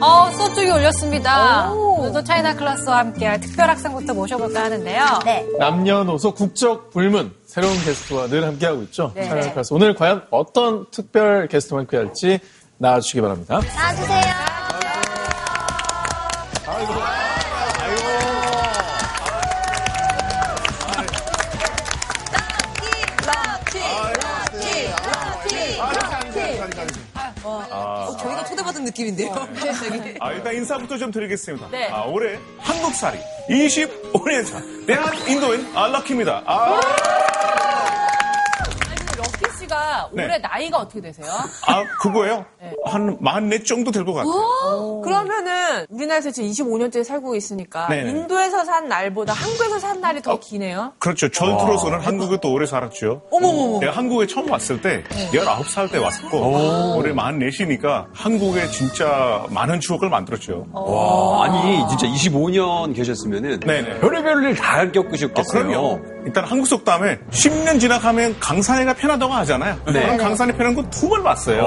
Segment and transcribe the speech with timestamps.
[0.00, 1.70] 어, 중에 올렸습니다.
[1.72, 5.04] 오늘도 차이나 클래스와 함께할 특별 학생부터 모셔볼까 하는데요.
[5.24, 5.46] 네.
[5.58, 9.12] 남녀노소 국적 불문 새로운 게스트와 늘 함께하고 있죠.
[9.14, 9.28] 네.
[9.28, 12.38] 차이나 클래스 오늘 과연 어떤 특별 게스트와 함께할지
[12.78, 13.60] 나와주시기 바랍니다.
[13.76, 14.22] 나와주세요.
[16.64, 17.15] 저희가
[28.86, 29.34] 느낌인데요.
[30.20, 31.68] 아, 일단 인사부터 좀 드리겠습니다.
[31.70, 31.88] 네.
[31.90, 33.18] 아, 올해 한국살이
[33.48, 36.42] 25년 차 대한 인도인 아, 럭키입니다.
[36.46, 36.80] 아,
[39.76, 40.24] 씨가 네.
[40.24, 41.26] 올해 나이가 어떻게 되세요?
[41.66, 42.44] 아, 그거예요?
[42.86, 45.00] 한44 정도 될 것 같아요.
[45.02, 48.10] 그러면은 우리나라에서 지금 25년째 살고 있으니까 네네.
[48.10, 50.92] 인도에서 산 날보다 한국에서 산 날이 더 기네요.
[50.98, 51.28] 그렇죠.
[51.28, 53.22] 전투로서는 한국에 또 오래 살았죠.
[53.30, 53.80] 어머머머.
[53.80, 55.02] 내가 한국에 처음 왔을 때
[55.32, 60.66] 19살 때 왔었고 올해 44시니까 한국에 진짜 많은 추억을 만들었죠.
[60.72, 64.00] 와, 아니 진짜 25년 계셨으면은 네네.
[64.00, 65.66] 별의별 일다 아, 겪으셨겠어요.
[65.66, 66.00] 그럼요.
[66.26, 69.76] 일단 한국 속 다음에 10년 지나가면 강산해가 편하다고 하잖아요.
[69.86, 71.60] 저는 강산이 편한 건 두 번 봤어요.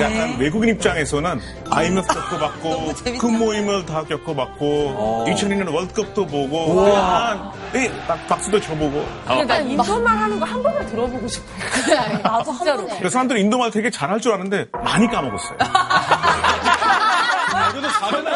[0.00, 1.38] 약간 외국인 입장에서는
[1.70, 9.58] IMF 겪어봤고 그 모임을 다 겪어봤고 2002년 월드컵도 보고 그냥 예, 딱 박수도 쳐보고 그러니까
[9.58, 12.18] 인도말 하는 거 한 번만 들어보고 싶어요.
[12.24, 12.86] 나도 진짜로.
[12.86, 15.58] 그래서 사람들이 인도말 되게 잘할 줄 아는데 많이 까먹었어요.
[17.70, 18.30] 그래도 잘하네.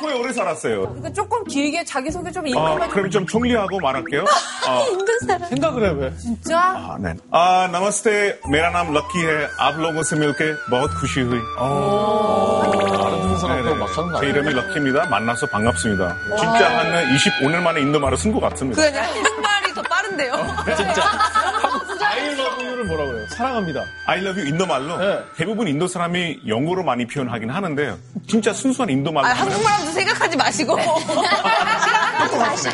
[0.00, 0.80] 마포에 오래 살았어요.
[0.88, 4.22] 그러니까 조금 길게 자기소개 좀 어, 인도말 좀 그럼 좀 정리하고 말할게요.
[4.66, 4.84] 어,
[5.48, 6.16] 생각을 해 왜?
[6.16, 7.14] 진짜 아, 네.
[7.30, 11.40] आ, नमस्ते मेरा नाम लक्की है आप लोगों से मिलके बहुत खुशी हुई
[12.96, 13.74] 다른 사람도 네네.
[13.78, 14.30] 막 하는 거 제 아니에요?
[14.30, 19.82] 이름이 럭키입니다 만나서 반갑습니다 진짜 한 25년 만에 인도말을 쓴 것 같습니다 그냥 한국말이 더
[19.82, 20.32] 빠른데요.
[20.34, 20.74] I
[23.40, 23.84] 사랑합니다.
[24.06, 25.18] I love you 인도말로 네.
[25.36, 27.94] 대부분 인도 사람이 영어로 많이 표현하긴 하는데
[28.28, 30.76] 진짜 순수한 인도말로 아, 하면 한국말 하면서 생각하지 마시고.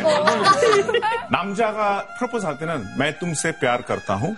[1.31, 4.37] 남자가 프로포즈 할 때는 मैं तुमसे प्यार करता हूँ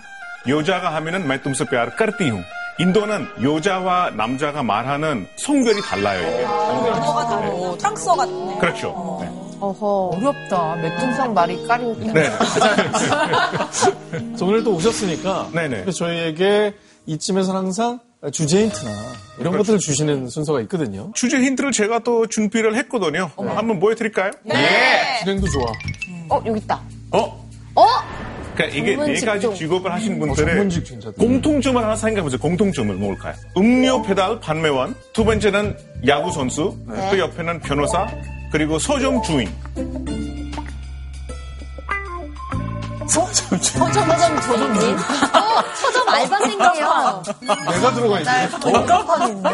[0.48, 2.44] 여자가 하면은 मैं तुमसे प्यार करती हूँ
[2.78, 8.59] 인도는 여자와 남자가 말하는 성별이 달라요 이게 어, 프랑스어 같네.
[8.59, 9.17] 그렇죠 네.
[9.62, 10.75] 어렵다.
[10.75, 11.96] 메뚱성 말이 까리고.
[12.14, 12.30] 네.
[14.36, 15.92] 자, 오늘 또 오셨으니까 네네.
[15.92, 16.74] 저희에게
[17.06, 18.00] 이쯤에서는 항상
[18.31, 18.92] 주제 힌트나
[19.40, 21.12] 이런 것들을 주시는 순서가 있거든요.
[21.16, 23.30] 주제 힌트를 제가 또 준비를 했거든요.
[23.38, 24.31] 한번 보여드릴까요?
[25.22, 25.66] 진행도 좋아.
[26.30, 26.81] 어, 여기 있다.
[27.12, 27.46] 어?
[27.76, 27.86] 어?
[28.56, 29.56] 그러니까 이게 전문 네 가지.
[29.56, 31.12] 직업을 하신 어, 분들의 진짜.
[31.12, 32.40] 공통점을 하나 생각해보세요.
[32.40, 33.34] 공통점을 뭘까요?
[33.56, 35.78] 음료 페달 판매원, 두 번째는
[36.08, 37.09] 야구 선수, 네.
[37.09, 38.06] 또 옆에는 변호사,
[38.51, 39.47] 그리고 서점 주인.
[43.07, 44.95] 서점, 서점, 서점님?
[44.97, 47.23] 어, 서점 알바생이에요.
[47.41, 48.49] 내가 들어가 있네.
[48.49, 49.49] 복잡하게 있네.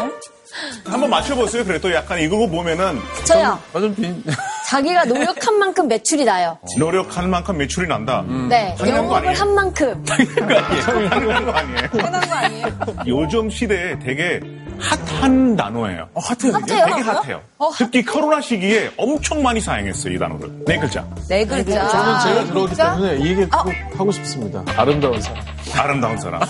[0.86, 1.64] 한번 맞춰보세요.
[1.64, 3.58] 그래 또 약간 이거 보면은 저요.
[3.72, 4.22] 완전 빈.
[4.68, 6.58] 자기가 노력한 만큼 매출이 나요.
[6.78, 8.22] 노력한 만큼 매출이 난다.
[8.48, 8.74] 네.
[8.78, 9.40] 당연한 거 영업을 아니에요?
[9.40, 10.04] 한 만큼.
[10.04, 11.90] 당연한 거 아니에요?
[11.90, 12.66] 편한 거 아니에요?
[13.06, 14.40] 요즘 시대에 되게
[14.78, 16.08] 핫한 단어예요.
[16.14, 16.74] 하트요, 이게?
[16.74, 16.94] 핫해요?
[16.96, 17.42] 되게 핫해요.
[17.76, 20.64] 특히 코로나 시기에 엄청 많이 사용했어요, 이 단어를.
[20.66, 21.04] 네 글자.
[21.28, 21.88] 네 글자.
[21.88, 24.62] 저는 제가 들어오기 때문에 이 얘기 꼭 하고 싶습니다.
[24.76, 25.42] 아름다운 사람.
[25.74, 26.40] 아름다운 사람.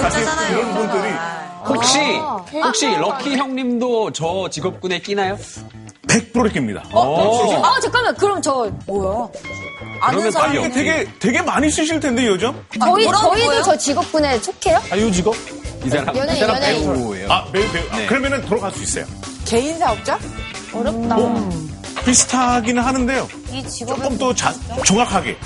[0.00, 0.24] 사실
[0.54, 1.14] 그런 분들이
[1.66, 1.98] 혹시
[2.52, 5.38] 혹시 럭키 형님도 저 직업군에 끼나요?
[6.08, 6.82] 100% 깁니다.
[6.92, 8.14] 아, 잠깐만.
[8.16, 9.28] 그럼 저, 뭐야?
[10.10, 12.52] 그러면 빨리 이게 되게, 되게 많이 쓰실 텐데, 요즘?
[12.78, 13.62] 저희, 뭐라고 저희도?
[13.62, 14.82] 저 직업군에 속해요?
[14.90, 15.34] 아유 직업?
[15.84, 16.82] 이 사람 연예인, 이 사람 연예인.
[16.94, 17.32] 배우예요.
[17.32, 17.84] 아, 매우, 매우.
[17.90, 18.06] 아, 네.
[18.06, 19.04] 그러면은 돌아갈 수 있어요.
[19.44, 20.18] 개인 사업자?
[20.72, 21.16] 어렵다.
[22.04, 23.28] 비슷하기는 하는데요.
[23.52, 24.52] 이 직업은 조금 더 자,
[24.86, 25.36] 정확하게.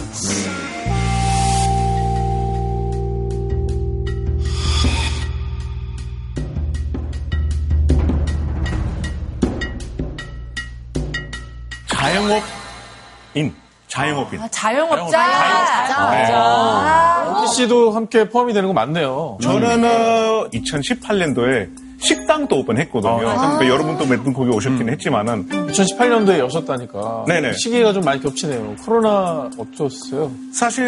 [11.86, 13.54] 자영업인.
[14.00, 14.40] 자영업인.
[14.42, 15.06] 아, 자영업자.
[15.86, 17.24] 진짜.
[17.26, 19.38] 럭키 씨도 함께 포함이 되는 거 맞네요.
[19.40, 23.16] 저는 어, 2018년도에 식당도 오픈했거든요.
[23.16, 27.24] 그러니까 여러분도 몇 분 거기 오셨긴 했지만은 2018년도에 여셨다니까.
[27.26, 27.54] 네네.
[27.54, 28.76] 시기가 좀 많이 겹치네요.
[28.84, 30.30] 코로나 어쩌셨어요?
[30.52, 30.84] 사실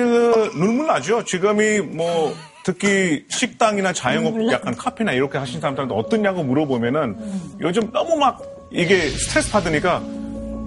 [0.55, 1.25] 눈물 나죠.
[1.25, 7.17] 지금이 뭐 특히 식당이나 자영업 약간 카페나 이렇게 하신 사람들한테 어떻냐고 물어보면은
[7.61, 8.39] 요즘 너무 막
[8.71, 10.03] 이게 스트레스 받으니까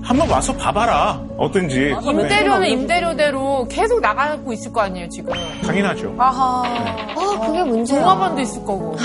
[0.04, 5.34] 한번 와서 봐봐라 어떤지 네, 임대료는 임대료대로 계속 나가고 있을 거 아니에요, 지금.
[5.66, 6.14] 당연하죠.
[6.18, 6.64] 아하.
[6.66, 8.00] 아, 그게 문제야.
[8.02, 8.96] 종업원도 있을 거고.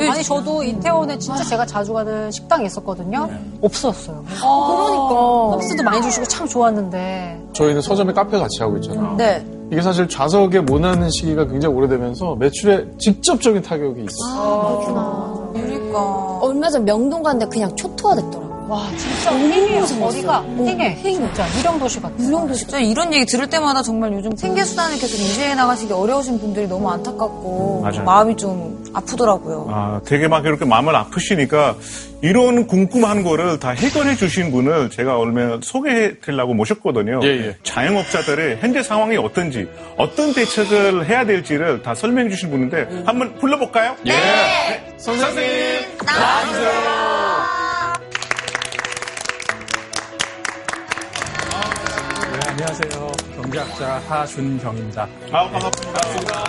[0.00, 3.30] 아니 저도 이태원에 진짜 제가 자주 가는 식당이 있었거든요.
[3.62, 4.22] 없었어요.
[4.26, 5.50] 그러니까.
[5.52, 7.40] 서비스도 많이 주시고 참 좋았는데.
[7.52, 9.16] 저희는 서점에 카페 같이 하고 있잖아요.
[9.16, 9.44] 네.
[9.70, 15.52] 이게 사실 좌석에 못 나는 시기가 굉장히 오래되면서 매출에 직접적인 타격이 있어요.
[15.54, 16.38] 유리 그러니까.
[16.42, 18.49] 얼마 전 명동 갔는데 그냥 초토화됐더라고요.
[18.70, 19.32] 와, 진짜.
[19.32, 20.04] 무서웠어요.
[20.04, 20.42] 어디가.
[20.42, 20.96] 행해.
[21.02, 22.14] 진짜 유령도시 같아.
[22.20, 26.88] 유령도시 진짜 이런 얘기 들을 때마다 정말 요즘 생계수단을 계속 유지해 나가시기 어려우신 분들이 너무
[26.88, 28.04] 안타깝고 맞아요.
[28.04, 29.68] 마음이 좀 아프더라고요.
[29.72, 31.74] 아, 되게 막 이렇게 마음을 아프시니까
[32.22, 37.20] 이런 궁금한 거를 다 해결해 주신 분을 제가 얼마 소개해 드리려고 모셨거든요.
[37.24, 37.56] 예, 예.
[37.64, 43.96] 자영업자들의 현재 상황이 어떤지, 어떤 대책을 해야 될지를 다 설명해 주신 분인데 한번 불러볼까요?
[44.04, 44.94] 네.
[44.98, 45.42] 선생님!
[45.42, 45.88] 네,
[52.62, 53.12] 안녕하세요.
[53.36, 55.08] 경제학자 하준경입니다.
[55.32, 56.40] 아, 반갑습니다.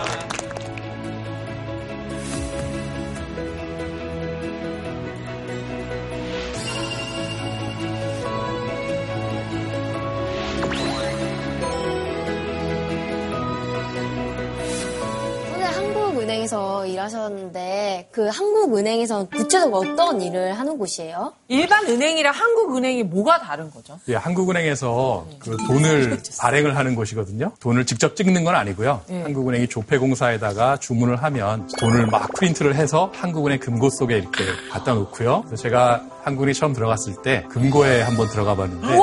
[15.56, 17.70] 오늘 한국은행에서 일하셨는데
[18.12, 21.33] 그 한국은행에서는 구체적으로 어떤 일을 하는 곳이에요?
[21.48, 24.00] 일반 은행이랑 한국은행이 뭐가 다른 거죠?
[24.07, 27.51] 예, 한국은행에서 그 돈을 발행을 하는 곳이거든요.
[27.59, 29.01] 돈을 직접 찍는 건 아니고요.
[29.09, 35.44] 한국은행이 조폐공사에다가 주문을 하면 돈을 막 프린트를 해서 한국은행 금고 속에 이렇게 갖다 놓고요.
[35.45, 38.97] 그래서 제가 한국은행 처음 들어갔을 때 금고에 한번 들어가 봤는데 예,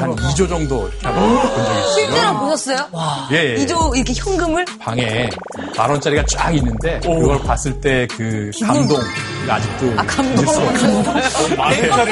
[0.00, 1.92] 한 2조 정도 이렇게 한번 본 적이 있어요.
[1.94, 2.78] 실제로 보셨어요?
[3.32, 3.54] 예, 예.
[3.62, 4.64] 이조 이렇게 현금을?
[4.80, 5.28] 방에
[5.76, 8.98] 만 원짜리가 쫙 있는데 그걸 봤을 때 그 감동
[9.48, 10.44] 아직도 아, 감동.
[11.56, 12.10] 마세차리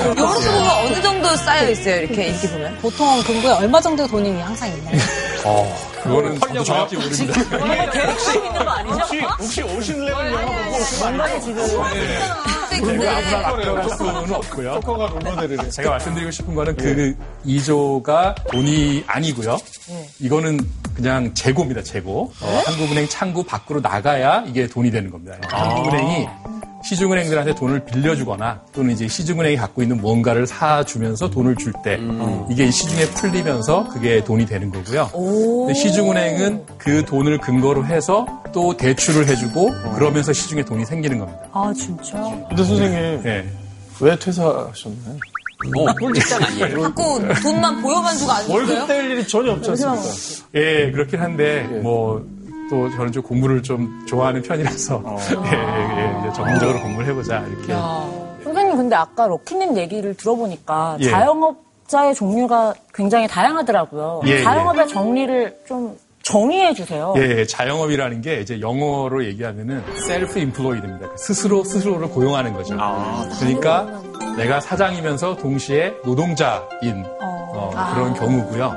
[0.00, 2.76] 요렇게 보면 어느 정도 쌓여 있어요, 이렇게 이렇게 보면?
[2.78, 4.96] 보통 금고에 얼마 정도 돈이 항상 있나요?
[5.44, 5.76] 어,
[6.06, 7.40] 그거는 저도 정확히 모릅니다.
[8.86, 12.34] 혹시, 혹시 오신레벨 영화 보고 오시면 안 돼요?
[12.70, 14.74] 근데 아무나 들어갈 수는 없고요.
[14.80, 15.70] 토커가 롤모델이래.
[15.70, 17.16] 제가 말씀드리고 싶은 거는 그
[17.46, 19.56] 2조가 돈이 아니고요.
[20.20, 20.58] 이거는
[20.94, 22.32] 그냥 재고입니다, 재고.
[22.40, 25.36] 어, 한국은행 창구 밖으로 나가야 이게 돈이 되는 겁니다.
[25.48, 26.26] 한국은행이
[26.88, 31.98] 시중은행들한테 돈을 빌려주거나 또는 이제 시중은행이 갖고 있는 무언가를 사주면서 돈을 줄 때
[32.50, 35.10] 이게 시중에 풀리면서 그게 돈이 되는 거고요.
[35.12, 41.40] 근데 시중은행은 그 돈을 근거로 해서 또 대출을 해주고 그러면서 시중에 돈이 생기는 겁니다.
[41.52, 42.18] 아, 진짜?
[42.48, 43.44] 근데 선생님, 네.
[44.00, 45.16] 왜 퇴사하셨나요?
[45.76, 46.82] 어, 꿀직장 아니에요.
[46.88, 48.86] 자꾸 돈만 보여만 주고 안 월급?
[48.86, 50.02] 뗄 일이 전혀 없지 않습니까?
[50.54, 52.24] 예, 그렇긴 한데, 뭐,
[52.70, 55.02] 또 저는 좀 공부를 좀 좋아하는 편이라서,
[55.46, 57.72] 예, 예, 예, 이제 전문적으로 공부를 해보자, 이렇게.
[58.42, 61.10] 선생님, 근데 아까 럭키님 얘기를 들어보니까 예.
[61.10, 64.22] 자영업자의 종류가 굉장히 다양하더라고요.
[64.26, 67.14] 예, 자영업의 정리를 좀 정의해 주세요.
[67.18, 71.16] 예, 예, 자영업이라는 게 이제 영어로 얘기하면은 셀프 인플로이드입니다.
[71.16, 72.76] 스스로 스스로를 고용하는 거죠.
[73.38, 74.02] 그러니까
[74.36, 78.74] 내가 사장이면서 동시에 노동자인 어, 그런 경우고요.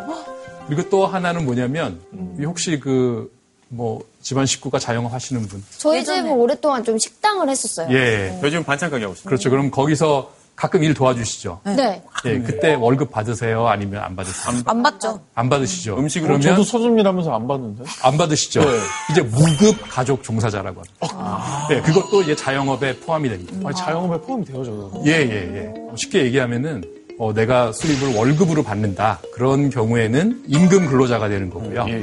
[0.68, 2.00] 그리고 또 하나는 뭐냐면
[2.40, 3.32] 이 혹시 그
[3.70, 7.88] 뭐 집안 식구가 자영업 하시는 분, 저희 집은 오랫동안 좀 식당을 했었어요.
[7.96, 9.26] 예, 요즘 반찬 가게 하고 있어요.
[9.26, 9.50] 그렇죠.
[9.50, 11.62] 그럼 거기서 가끔 일 도와주시죠.
[11.78, 12.04] 네.
[12.26, 13.68] 예, 그때 월급 받으세요?
[13.68, 14.62] 아니면 안 받으세요?
[14.66, 15.22] 안 받죠.
[15.34, 15.98] 안 받으시죠.
[15.98, 17.86] 음식으로 그러면 저도 서점일하면서 안 봤는데.
[18.02, 18.62] 안 받으시죠.
[19.10, 21.68] 이제 무급 가족 종사자라고 합니다.
[21.70, 23.54] 네, 그것도 이제 자영업에 포함이 됩니다.
[23.64, 24.92] 아니, 자영업에 포함이 되어져.
[25.06, 25.74] 예, 예, 예.
[25.96, 26.84] 쉽게 얘기하면은
[27.20, 29.20] 어, 내가 수입을 월급으로 받는다.
[29.34, 31.86] 그런 경우에는 임금 근로자가 되는 거고요.
[31.90, 32.02] 예.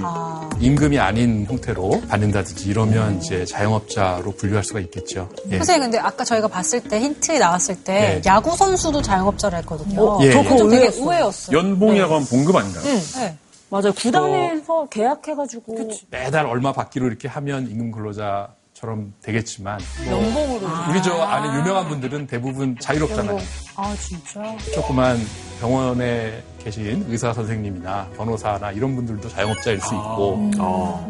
[0.60, 5.30] 임금이 아닌 형태로 받는다든지 이러면 이제 자영업자로 분류할 수가 있겠죠.
[5.50, 5.56] 예.
[5.56, 8.22] 선생님, 근데 아까 저희가 봤을 때 힌트 나왔을 때 네.
[8.26, 10.18] 야구 선수도 자영업자를 했거든요.
[10.20, 10.44] 예, 저 예.
[10.44, 11.56] 그거 되게 의외였어요.
[11.56, 12.84] 연봉이라고 하면 봉급 아닌가요?
[12.84, 13.38] 네.
[13.70, 13.92] 맞아요.
[13.94, 15.90] 구단에서 계약해가지고.
[16.10, 22.26] 매달 얼마 받기로 이렇게 하면 임금 근로자 처럼 되겠지만 연봉으로 우리 저 아는 유명한 분들은
[22.26, 23.38] 대부분 자유롭잖아요.
[23.74, 24.54] 아, 진짜?
[24.74, 25.18] 조그만
[25.60, 30.50] 병원에 계신 의사 선생님이나 변호사나 이런 분들도 자영업자일 수 있고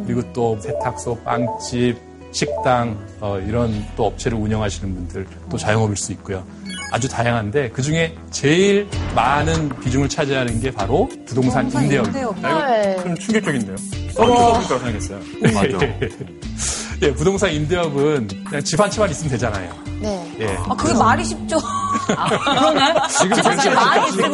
[0.07, 1.99] 그리고 또 세탁소, 빵집,
[2.31, 6.47] 식당 어, 이런 또 업체를 운영하시는 분들 또 자영업일 수 있고요.
[6.93, 12.67] 아주 다양한데 그 중에 제일 많은 비중을 차지하는 게 바로 부동산 임대업입니다.
[12.69, 12.97] 네.
[13.03, 13.77] 좀 충격적인데요.
[13.77, 15.21] 서비스 거라고 생각했어요.
[17.03, 19.73] 예, 부동산 임대업은 그냥 집 한 채만 있으면 되잖아요.
[20.01, 20.37] 네.
[20.41, 20.57] 예.
[20.69, 21.59] 아, 그게 말이 쉽죠.
[23.19, 24.33] 지금 사실 많이 있으면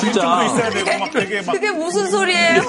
[0.00, 0.44] 진짜.
[0.44, 2.62] 있어야 되고 막 되게 막 그게 무슨 소리예요?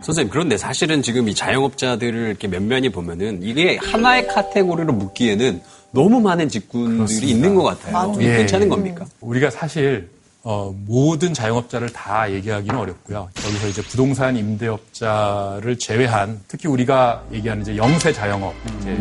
[0.00, 5.60] 선생님, 그런데 사실은 지금 이 자영업자들을 이렇게 면면히 보면은 이게 하나의 카테고리로 묶기에는
[5.90, 8.14] 너무 많은 직군들이 있는 것 같아요.
[8.16, 8.36] 이게 예.
[8.38, 9.04] 괜찮은 겁니까?
[9.20, 10.08] 우리가 사실
[10.48, 13.28] 어, 모든 자영업자를 다 얘기하기는 어렵고요.
[13.44, 18.92] 여기서 이제 부동산 임대업자를 제외한 특히 우리가 얘기하는 이제 영세 자영업 이제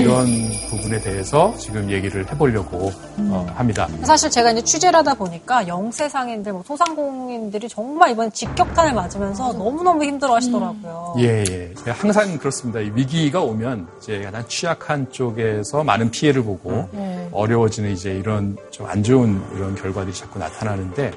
[0.00, 0.24] 이런
[0.70, 3.88] 부분에 대해서 지금 얘기를 해보려고 어, 합니다.
[4.04, 9.82] 사실 제가 이제 취재를 하다 보니까 영세 상인들, 뭐 소상공인들이 정말 이번 직격탄을 맞으면서 너무
[9.82, 11.16] 너무 힘들어 하시더라고요.
[11.18, 11.90] 예, 예.
[11.90, 12.78] 항상 그렇습니다.
[12.78, 16.88] 이 위기가 오면 이제 가장 취약한 쪽에서 많은 피해를 보고
[17.32, 21.10] 어려워지는 이제 이런 좀 안 좋은 이런 결과들이 자꾸 나타나는 데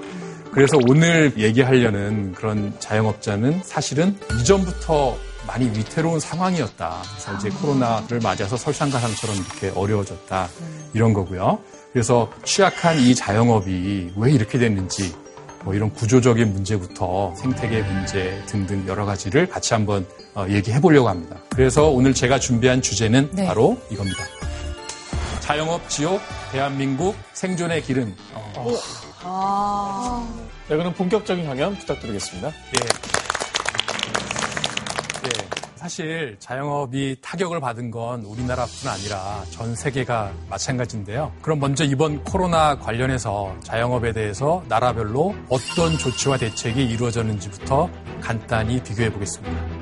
[0.52, 7.02] 그래서 오늘 얘기하려는 그런 자영업자는 사실은 이전부터 많이 위태로운 상황이었다.
[7.12, 10.50] 그래서 이제 코로나를 맞아서 설상가상처럼 이렇게 어려워졌다.
[10.94, 11.60] 이런 거고요.
[11.94, 15.16] 그래서 취약한 이 자영업이 왜 이렇게 됐는지
[15.64, 20.06] 뭐 이런 구조적인 문제부터 생태계 문제 등등 여러 가지를 같이 한번
[20.36, 21.38] 어, 얘기해 보려고 합니다.
[21.50, 24.24] 그래서 오늘 제가 준비한 주제는 바로 이겁니다.
[25.40, 26.22] 자영업 지옥,
[26.52, 27.94] 대한민국 생존의 기
[29.28, 30.48] 름.
[30.70, 32.48] 네, 그럼 본격적인 강연 부탁드리겠습니다.
[32.50, 32.86] 예.
[35.26, 35.58] 예.
[35.76, 41.32] 사실 자영업이 타격을 받은 건 우리나라뿐 아니라 전 세계가 마찬가지인데요.
[41.42, 47.90] 그럼 먼저 이번 코로나 관련해서 자영업에 대해서 나라별로 어떤 조치와 대책이 이루어졌는지부터
[48.22, 49.77] 간단히 비교해 보겠습니다.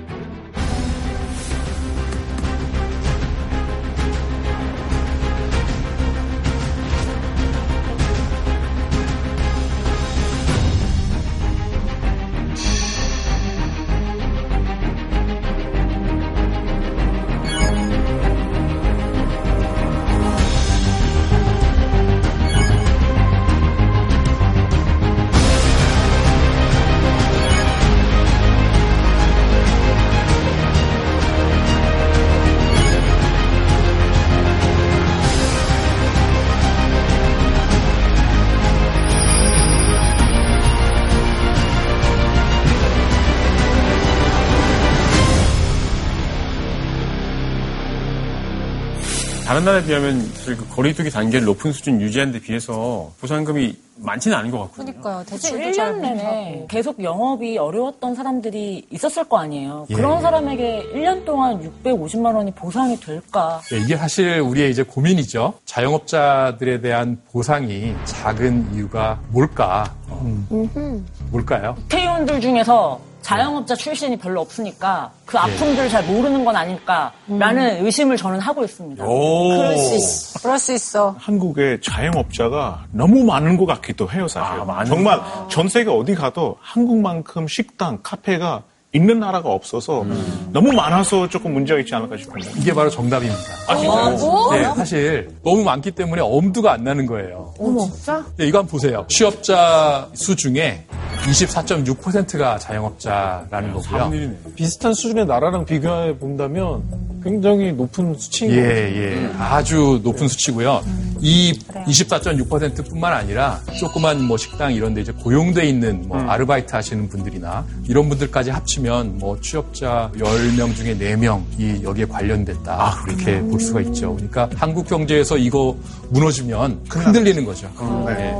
[49.55, 54.51] 다른 나라에 비하면 사실 그 거리두기 단계를 높은 수준 유지하는 데 비해서 보상금이 많지는 않은
[54.51, 54.99] 것 같거든요.
[54.99, 55.23] 그러니까요.
[55.25, 56.65] 사실 대출도 1년 잘 내내.
[56.69, 59.85] 계속 영업이 어려웠던 사람들이 있었을 거 아니에요.
[59.91, 59.95] 예.
[59.95, 63.61] 그런 사람에게 1년 동안 650만 원이 보상이 될까?
[63.71, 65.53] 네, 이게 사실 우리의 이제 고민이죠.
[65.63, 69.95] 자영업자들에 대한 보상이 작은 이유가 뭘까?
[70.09, 71.75] 음, 뭘까요?
[71.75, 78.63] 국회의원들 중에서 자영업자 출신이 별로 없으니까 그 아픔들을 잘 모르는 건 아닐까라는 의심을 저는 하고
[78.63, 79.03] 있습니다.
[79.03, 80.39] 그럴 수 있어.
[80.39, 81.15] 그럴 수 있어.
[81.17, 84.63] 한국의 자영업자가 너무 많은 것 같기도 해요, 사실.
[84.85, 88.61] 정말 전 세계 어디 가도 한국만큼 식당, 카페가
[88.93, 90.05] 있는 나라가 없어서
[90.51, 92.51] 너무 많아서 조금 문제가 있지 않을까 싶은데.
[92.59, 93.41] 이게 바로 정답입니다.
[93.67, 94.51] 아, 진짜요?
[94.51, 97.55] 네, 사실 너무 많기 때문에 엄두가 안 나는 거예요.
[97.91, 98.23] 진짜?
[98.37, 99.03] 네, 이거 한번 보세요.
[99.09, 100.85] 취업자 수 중에
[101.25, 104.11] 24.6%가 자영업자라는 거고요.
[104.55, 106.83] 비슷한 수준의 나라랑 비교해 본다면
[107.23, 108.95] 굉장히 높은 수치인 예, 것 같아요.
[108.95, 109.31] 예.
[109.39, 110.83] 아주 높은 수치고요.
[111.21, 117.65] 이 24.6%뿐만 아니라 조그만 뭐 식당 이런 데 이제 고용돼 있는 뭐 아르바이트 하시는 분들이나
[117.87, 123.01] 이런 분들까지 합치면 뭐 취업자 10명 중에 4명이 여기에 관련됐다.
[123.05, 124.13] 그렇게 볼 수가 있죠.
[124.13, 125.75] 그러니까 한국 경제에서 이거
[126.09, 127.71] 무너지면 흔들리는 거죠.
[128.05, 128.35] 네.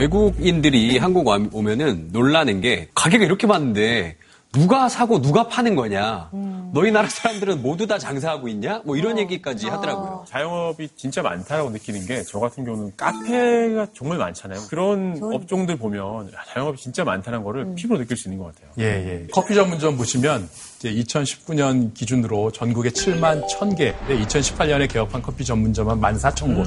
[0.00, 4.16] 외국인들이 한국 와- 오면은 놀라는 게 가게가 이렇게 많은데
[4.52, 6.30] 누가 사고 누가 파는 거냐?
[6.72, 8.80] 너희 나라 사람들은 모두 다 장사하고 있냐?
[8.84, 10.24] 뭐 이런 얘기까지 하더라고요.
[10.28, 14.60] 자영업이 진짜 많다라고 느끼는 게 저 같은 경우는 카페가 정말 많잖아요.
[14.68, 18.70] 그런 업종들 보면 야, 자영업이 진짜 많다는 거를 피부로 느낄 수 있는 것 같아요.
[18.78, 19.26] 예, 예.
[19.32, 26.66] 커피 전문점 보시면 이제 2019년 기준으로 전국에 7만 1000개, 2018년에 개업한 커피 전문점은 14,000곳.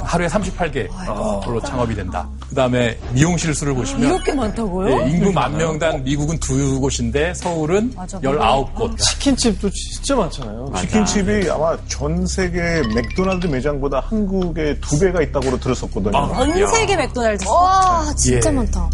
[0.00, 2.28] 하루에 38개로 창업이 된다.
[2.48, 4.90] 그 다음에 미용실 수를 보시면 이렇게 많다고요?
[4.90, 8.98] 예, 인구 만 명당 미국은 두 곳인데 서울은 19곳.
[8.98, 10.72] 치킨집도 진짜 많잖아요.
[10.76, 16.12] 치킨집이 아마 전 세계 맥도날드 매장보다 한국에 두 배가 있다고 들었었거든요.
[16.34, 17.46] 전 세계 맥도날드.
[17.48, 18.52] 와, 진짜 예.
[18.54, 18.88] 많다.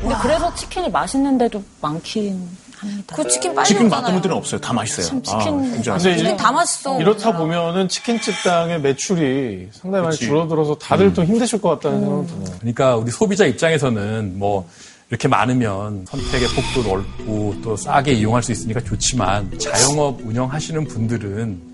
[0.00, 3.16] 근데 그래서 치킨이 맛있는 데도 많긴 합니다.
[3.16, 3.88] 그 치킨 빨리 치킨.
[3.88, 4.60] 맛없는 데는 없어요.
[4.60, 5.06] 다 맛있어요.
[5.06, 7.00] 참 치킨- 이제 치킨 다 맛있어.
[7.00, 10.26] 이렇다 보면은 치킨집 당의 매출이 상당히 많이 그치.
[10.26, 12.56] 줄어들어서 다들 좀 힘드실 것 같다는 생각이 드네요.
[12.60, 14.68] 그러니까 우리 소비자 입장에서는 뭐
[15.10, 21.65] 이렇게 많으면 선택의 폭도 넓고 또 싸게 이용할 수 있으니까 좋지만 자영업 운영하시는 분들은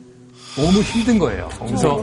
[0.57, 1.49] 너무 힘든 거예요.
[1.65, 2.03] 그래서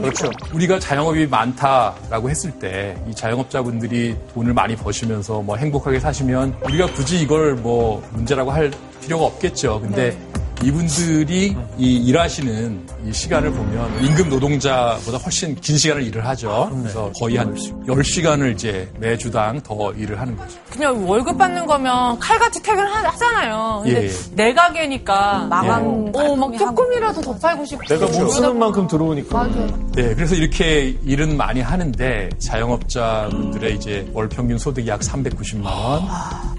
[0.52, 7.20] 우리가 자영업이 많다라고 했을 때 이 자영업자분들이 돈을 많이 버시면서 뭐 행복하게 사시면 우리가 굳이
[7.20, 9.80] 이걸 뭐 문제라고 할 필요가 없겠죠.
[9.80, 10.16] 근데
[10.62, 16.70] 이분들이 이 일하시는 이 시간을 보면 임금 노동자보다 훨씬 긴 시간을 일을 하죠.
[16.80, 20.58] 그래서 거의 한 10시간을 이제 매주당 더 일을 하는 거죠.
[20.70, 23.80] 그냥 월급 받는 거면 칼같이 퇴근하잖아요.
[23.84, 24.12] 근데 예, 예.
[24.32, 27.84] 내 가게니까 마감 어, 막 조금이라도 더 팔고 싶고.
[27.84, 29.48] 내가 못 쓰는 만큼 들어오니까.
[29.94, 36.02] 네, 그래서 이렇게 일은 많이 하는데 자영업자분들의 이제 월 평균 소득이 약 390만 원,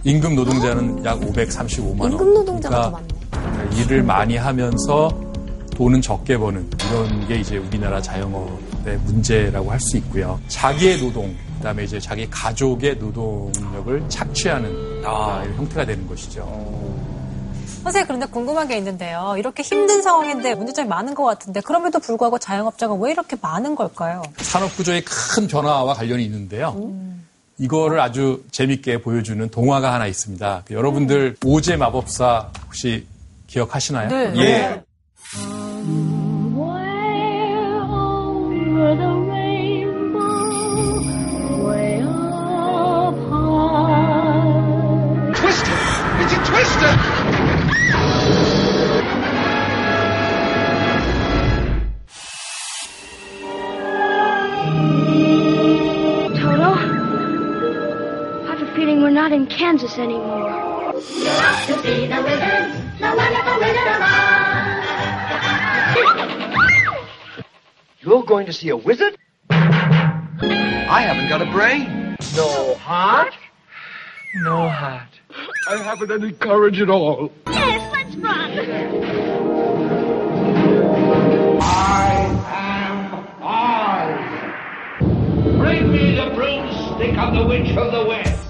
[0.04, 2.12] 임금 노동자는 약 535만 원.
[2.14, 3.21] 임금 노동자가 더 그러니까
[3.78, 5.10] 일을 많이 하면서
[5.76, 10.40] 돈은 적게 버는 이런 게 이제 우리나라 자영업의 문제라고 할 수 있고요.
[10.48, 16.42] 자기의 노동, 그다음에 이제 자기 가족의 노동력을 착취하는 아, 이런 형태가 되는 것이죠.
[17.84, 19.34] 선생님 그런데 궁금한 게 있는데요.
[19.40, 24.22] 이렇게 힘든 상황인데 문제점이 많은 것 같은데 그럼에도 불구하고 자영업자가 왜 이렇게 많은 걸까요?
[24.38, 26.76] 산업 구조의 큰 변화와 관련이 있는데요.
[27.58, 30.64] 이거를 아주 재밌게 보여주는 동화가 하나 있습니다.
[30.66, 33.08] 그 여러분들 오제 마법사 혹시
[33.52, 34.08] 기억하시나요?
[34.08, 34.34] 네.
[34.38, 34.82] 예.
[38.82, 40.48] over the rainbow,
[41.68, 44.52] way up high.
[45.36, 45.76] Twister!
[46.22, 46.92] It's a twister!
[56.40, 56.72] Toto,
[58.48, 60.72] I have a feeling we're not in Kansas anymore.
[60.94, 61.32] to see the
[61.84, 62.71] wizard, the wizard.
[68.04, 69.16] You're going to see a wizard?
[69.50, 72.18] I haven't got a brain.
[72.36, 73.34] No heart?
[74.44, 75.08] No heart.
[75.70, 77.32] I haven't any courage at all.
[77.48, 78.52] Yes, let's run.
[81.62, 82.16] I
[82.50, 84.20] am Oz.
[85.58, 88.41] Bring me the broomstick of the Witch of the West.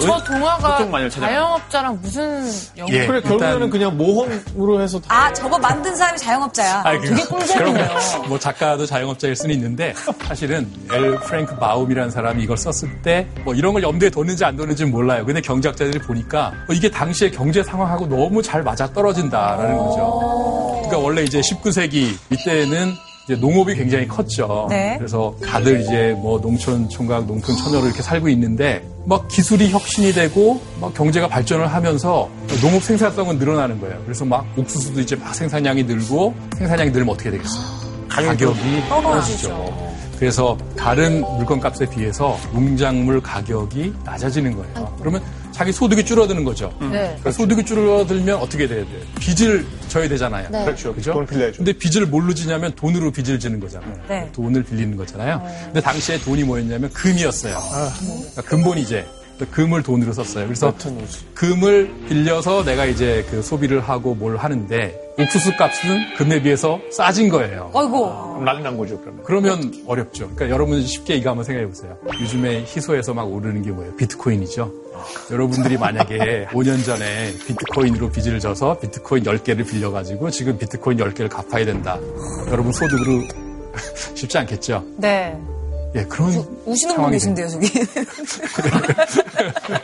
[0.00, 0.78] 저 동화가
[1.08, 1.26] 찾아가.
[1.26, 2.94] 자영업자랑 무슨 연관?
[2.96, 5.06] 예, 그래, 결국에는 일단- 그냥 모험으로 해서 다.
[5.26, 6.82] 아, 저거 만든 사람이 자영업자야.
[6.84, 7.88] 아니, 그게 꿀잼이네요.
[8.28, 9.94] 뭐 작가도 자영업자일 수는 있는데
[10.26, 14.90] 사실은 엘 프랭크 바움이라는 사람이 이걸 썼을 때 뭐 이런 걸 염두에 뒀는지 안 뒀는지는
[14.90, 15.24] 몰라요.
[15.24, 20.80] 근데 경제학자들이 보니까 어, 이게 당시의 경제 상황하고 너무 잘 맞아 떨어진다라는 거죠.
[20.84, 22.94] 그러니까 원래 이제 19세기 이때는
[23.28, 24.68] 이제 농업이 굉장히 컸죠.
[24.70, 24.94] 네.
[24.96, 30.62] 그래서 다들 이제 뭐 농촌 총각, 농촌 처녀로 이렇게 살고 있는데 막 기술이 혁신이 되고
[30.80, 32.30] 막 경제가 발전을 하면서
[32.62, 34.00] 농업 생산성은 늘어나는 거예요.
[34.04, 37.62] 그래서 막 옥수수도 이제 막 생산량이 늘고 생산량이 늘면 어떻게 되겠어요?
[38.08, 39.88] 가격이 떨어지죠.
[40.18, 44.96] 그래서 다른 물건값에 비해서 농작물 가격이 낮아지는 거예요.
[44.98, 45.22] 그러면
[45.58, 46.72] 자기 소득이 줄어드는 거죠.
[46.80, 46.86] 네.
[46.88, 49.00] 그러니까 소득이 줄어들면 어떻게 돼야 돼요?
[49.18, 50.48] 빚을 져야 되잖아요.
[50.52, 50.64] 네.
[50.64, 50.94] 그렇죠.
[50.94, 51.12] 그죠?
[51.14, 51.56] 돈 빌려야죠.
[51.56, 53.92] 근데 빚을 뭘로 지냐면 돈으로 빚을 지는 거잖아요.
[54.08, 54.30] 네.
[54.32, 55.42] 돈을 빌리는 거잖아요.
[55.64, 57.58] 근데 당시에 돈이 뭐였냐면 금이었어요.
[57.98, 59.04] 그러니까 근본이제.
[59.50, 60.46] 금을 돈으로 썼어요.
[60.46, 60.72] 그래서
[61.34, 67.70] 금을 빌려서 내가 이제 그 소비를 하고 뭘 하는데 옥수수 값은 금에 비해서 싸진 거예요.
[68.32, 69.24] 그럼 난리 난 거죠, 그러면.
[69.24, 70.30] 그러면 어렵죠.
[70.34, 71.96] 그러니까 여러분 쉽게 이거 한번 생각해 보세요.
[72.20, 73.94] 요즘에 희소에서 막 오르는 게 뭐예요?
[73.96, 74.72] 비트코인이죠.
[75.30, 81.98] 여러분들이 만약에 5년 전에 비트코인으로 빚을 져서 비트코인 10개를 빌려가지고 지금 비트코인 10개를 갚아야 된다.
[82.50, 83.22] 여러분 소득으로
[84.14, 84.84] 쉽지 않겠죠?
[84.98, 85.36] 네.
[85.94, 86.30] 예, 그런
[86.66, 87.70] 우시는 분 계신데요, 저기.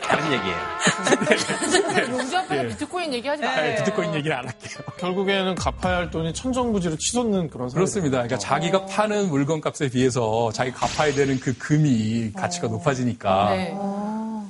[0.02, 0.56] 다른 얘기예요.
[2.10, 3.62] 용주 앞에서 비트코인 얘기하지 마세요.
[3.62, 4.78] 네, 비트코인 얘기는 안 할게요.
[4.98, 8.18] 결국에는 갚아야 할 돈이 천정부지로 치솟는 그런 상황이 그렇습니다.
[8.18, 13.74] 그러니까 자기가 파는 물건 값에 비해서 자기 갚아야 되는 그 금이 가치가 높아지니까 네.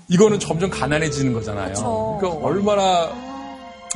[0.09, 2.19] 이거는 점점 가난해지는 거잖아요.
[2.21, 3.11] 그러니까 얼마나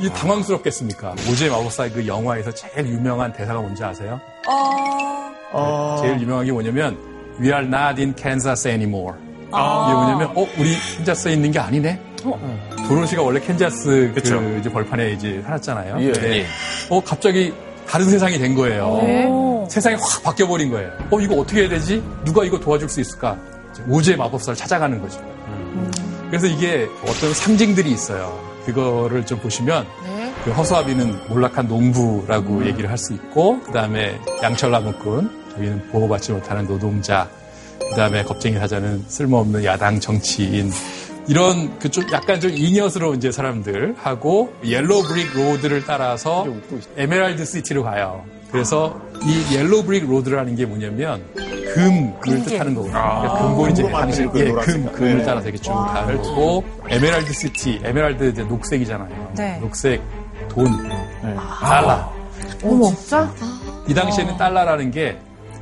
[0.01, 1.15] 이 당황스럽겠습니까?
[1.29, 4.19] 오즈의 마법사의 그 영화에서 제일 유명한 대사가 뭔지 아세요?
[4.47, 5.97] 어, 어...
[6.01, 7.08] 제일 유명한 게 뭐냐면
[7.39, 9.17] We are not in Kansas anymore.
[9.47, 11.99] 이게 뭐냐면 어 우리 캔자스에 있는 게 아니네.
[12.87, 14.41] 도로시가 원래 캔자스 그 그쵸.
[14.59, 15.95] 이제 벌판에 이제 살았잖아요.
[16.01, 16.11] 예.
[16.11, 16.45] 근데
[16.89, 17.53] 어 갑자기
[17.87, 18.99] 다른 세상이 된 거예요.
[19.03, 19.27] 네.
[19.69, 20.91] 세상이 확 바뀌어 버린 거예요.
[21.11, 22.03] 어 이거 어떻게 해야 되지?
[22.25, 23.37] 누가 이거 도와줄 수 있을까?
[23.87, 25.19] 오즈의 마법사를 찾아가는 거죠.
[26.27, 28.37] 그래서 이게 어떤 상징들이 있어요.
[28.65, 30.33] 그거를 좀 보시면 네.
[30.43, 37.29] 그 허수아비는 몰락한 농부라고 얘기를 할 수 있고 그 다음에 양철나무꾼 저기는 보호받지 못하는 노동자
[37.79, 40.71] 그 다음에 겁쟁이 사자는 쓸모없는 야당 정치인
[41.27, 46.47] 이런 그 좀 약간 좀 잉여스러운 이제 사람들 하고 Yellow Brick Road를 따라서
[46.97, 48.23] Emerald City로 가요.
[48.51, 52.93] 그래서 이 Yellow Brick Road라는 게 뭐냐면 금을 뜻하는 거거든요.
[52.93, 54.51] 그러니까 금본위 이제 금으로 당시 그 예.
[54.51, 55.23] 금 금을 네.
[55.25, 59.33] 따라서 이렇게 쭉 가고 Emerald City 에메랄드 이제 녹색이잖아요.
[59.35, 59.59] 네.
[59.59, 60.01] 녹색
[60.47, 61.35] 돈 네.
[61.61, 62.11] 달러.
[62.63, 63.31] 어머, 진짜?
[63.87, 65.17] 이 당시에는 달러라는 게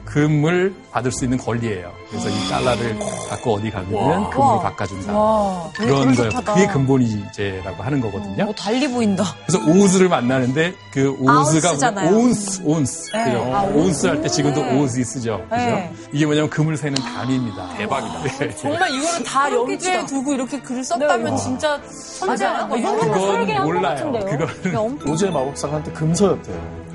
[0.08, 1.92] 금을 받을 수 있는 권리예요.
[2.10, 2.98] 그래서 이 달러를
[3.30, 3.90] 갖고 어디 가면.
[4.30, 4.60] 금으로 와.
[4.62, 5.14] 바꿔준다.
[5.14, 6.30] 와, 그런 거예요.
[6.46, 8.46] 그게 근본이제라고 하는 거거든요.
[8.46, 9.24] 어, 달리 보인다.
[9.46, 12.16] 그래서 오즈를 만나는데 그 오즈가 아운스잖아요.
[12.18, 13.12] 온스, 온스.
[13.12, 13.26] 네.
[13.26, 13.52] 그죠?
[13.54, 14.80] 아, 온스 할 때 지금도 네.
[14.80, 15.42] 오즈 쓰죠.
[15.50, 15.56] 그죠?
[15.66, 15.94] 네.
[16.14, 17.76] 이게 뭐냐면 금을 세는 단위입니다.
[17.78, 18.56] 대박이다.
[18.58, 21.38] 정말 이거를 다 염두에 두고 이렇게 글을 썼다면 네.
[21.42, 21.80] 진짜
[22.26, 22.76] 맞아요.
[22.78, 24.12] 이 정도면 그건 몰라요.
[24.26, 26.87] 그거는 오즈의 마법사가 한때 금서였대요.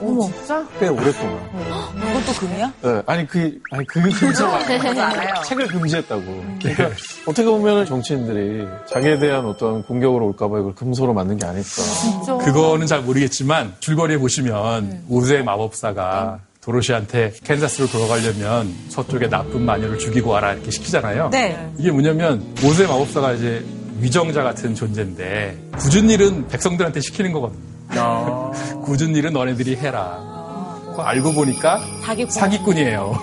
[0.00, 0.66] 어머, 진짜?
[0.78, 1.38] 꽤 오랫동안.
[1.96, 2.72] 이것도 금이야?
[2.82, 5.42] 네, 아니 그 아니 그 금서가 저도 알아요.
[5.44, 6.22] 책을 금지했다고.
[6.60, 6.90] 그러니까
[7.26, 11.68] 어떻게 보면 정치인들이 자기에 대한 어떤 공격으로 올까봐 이걸 금서로 만든 게 아닐까.
[12.44, 20.52] 그거는 잘 모르겠지만 줄거리에 보시면 오즈의 마법사가 도로시한테 캔자스로 돌아가려면 서쪽에 나쁜 마녀를 죽이고 와라
[20.52, 21.30] 이렇게 시키잖아요.
[21.30, 21.70] 네.
[21.78, 23.64] 이게 뭐냐면 오즈의 마법사가 이제
[24.00, 27.69] 위정자 같은 존재인데 굳은 일은 백성들한테 시키는 거거든요.
[28.84, 30.28] 굳은 일은 너네들이 해라.
[30.90, 32.30] 그거 알고 보니까 사기꾼.
[32.30, 33.14] 사기꾼이에요.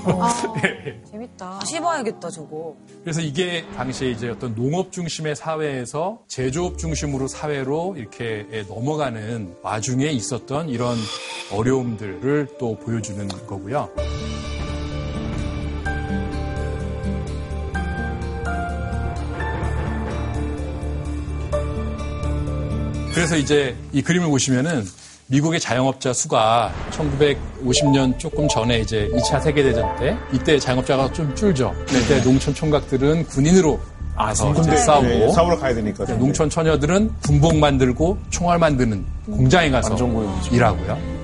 [1.12, 1.60] 재밌다.
[1.60, 2.76] 다시 봐야겠다, 저거.
[3.04, 10.70] 그래서 이게 당시에 이제 어떤 농업 중심의 사회에서 제조업 중심으로 사회로 이렇게 넘어가는 와중에 있었던
[10.70, 10.96] 이런
[11.52, 13.90] 어려움들을 또 보여주는 거고요.
[23.18, 24.86] 그래서 이제 이 그림을 보시면은
[25.26, 31.74] 미국의 자영업자 수가 1950년 조금 전에 이제 2차 세계대전 때 이때 자영업자가 좀 줄죠.
[31.90, 33.80] 이때 농촌 총각들은 군인으로
[34.32, 36.06] 이제 군대, 싸우고 네, 싸우러 가야 되니까.
[36.06, 39.96] 네, 농촌 처녀들은 군복 만들고 총알 만드는 공장에 가서
[40.52, 41.17] 일하고요.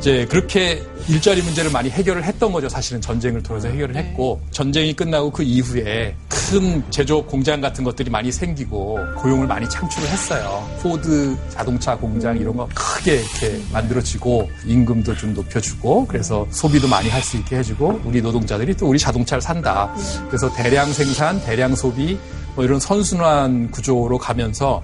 [0.00, 2.70] 이제 그렇게 일자리 문제를 많이 해결을 했던 거죠.
[2.70, 8.32] 사실은 전쟁을 통해서 해결을 했고 전쟁이 끝나고 그 이후에 큰 제조업 공장 같은 것들이 많이
[8.32, 10.66] 생기고 고용을 많이 창출을 했어요.
[10.80, 17.20] 포드 자동차 공장 이런 거 크게 이렇게 만들어지고 임금도 좀 높여주고 그래서 소비도 많이 할
[17.20, 19.94] 수 있게 해주고 우리 노동자들이 또 우리 자동차를 산다.
[20.28, 22.18] 그래서 대량 생산, 대량 소비
[22.56, 24.82] 뭐 이런 선순환 구조로 가면서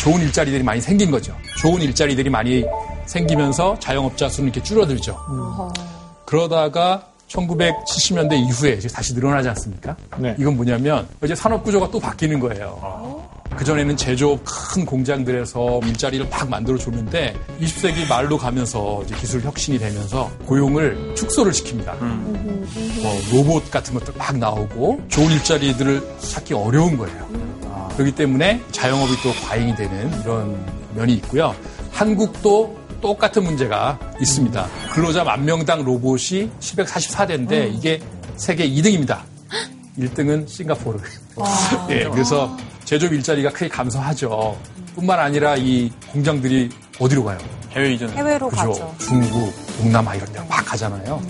[0.00, 1.34] 좋은 일자리들이 많이 생긴 거죠.
[1.58, 2.64] 좋은 일자리들이 많이
[3.06, 5.16] 생기면서 자영업자 수는 이렇게 줄어들죠.
[6.24, 9.96] 그러다가 1970년대 이후에 이제 다시 늘어나지 않습니까?
[10.38, 13.24] 이건 뭐냐면 이제 산업 구조가 또 바뀌는 거예요.
[13.56, 20.30] 그전에는 제조업 큰 공장들에서 일자리를 막 만들어 줬는데 20세기 말로 가면서 이제 기술 혁신이 되면서
[20.44, 21.96] 고용을 축소를 시킵니다.
[21.98, 27.45] 뭐 로봇 같은 것들 막 나오고 좋은 일자리들을 찾기 어려운 거예요.
[27.96, 31.54] 그렇기 때문에 자영업이 또 과잉이 되는 이런 면이 있고요.
[31.92, 34.66] 한국도 똑같은 문제가 있습니다.
[34.92, 38.00] 근로자 만 명당 로봇이 744대인데 이게
[38.36, 39.20] 세계 2등입니다.
[39.98, 40.98] 1등은 싱가포르.
[41.90, 42.54] 예, 그래서
[42.84, 44.58] 제조업 일자리가 크게 감소하죠.
[44.94, 47.38] 뿐만 아니라 이 공장들이 어디로 가요?
[47.72, 48.10] 해외 이전.
[48.10, 48.68] 해외로 그죠.
[48.68, 48.94] 가죠.
[48.98, 51.20] 중국, 동남아 이런 데로 막 가잖아요.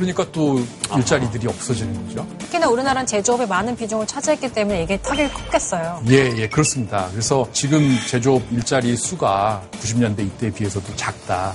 [0.00, 0.58] 그러니까 또
[0.96, 2.26] 일자리들이 없어지는 거죠.
[2.38, 6.02] 특히나 우리나라는 제조업의 많은 비중을 차지했기 때문에 이게 타격이 컸겠어요.
[6.08, 7.08] 예, 예, 그렇습니다.
[7.10, 11.52] 그래서 지금 제조업 일자리 수가 90년대 이때에 비해서도 작다.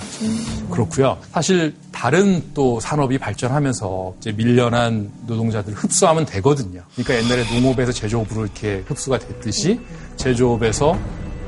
[0.69, 1.17] 그렇고요.
[1.31, 6.83] 사실 다른 또 산업이 발전하면서 이제 밀려난 노동자들을 흡수하면 되거든요.
[6.95, 9.79] 그러니까 옛날에 농업에서 제조업으로 이렇게 흡수가 됐듯이
[10.17, 10.95] 제조업에서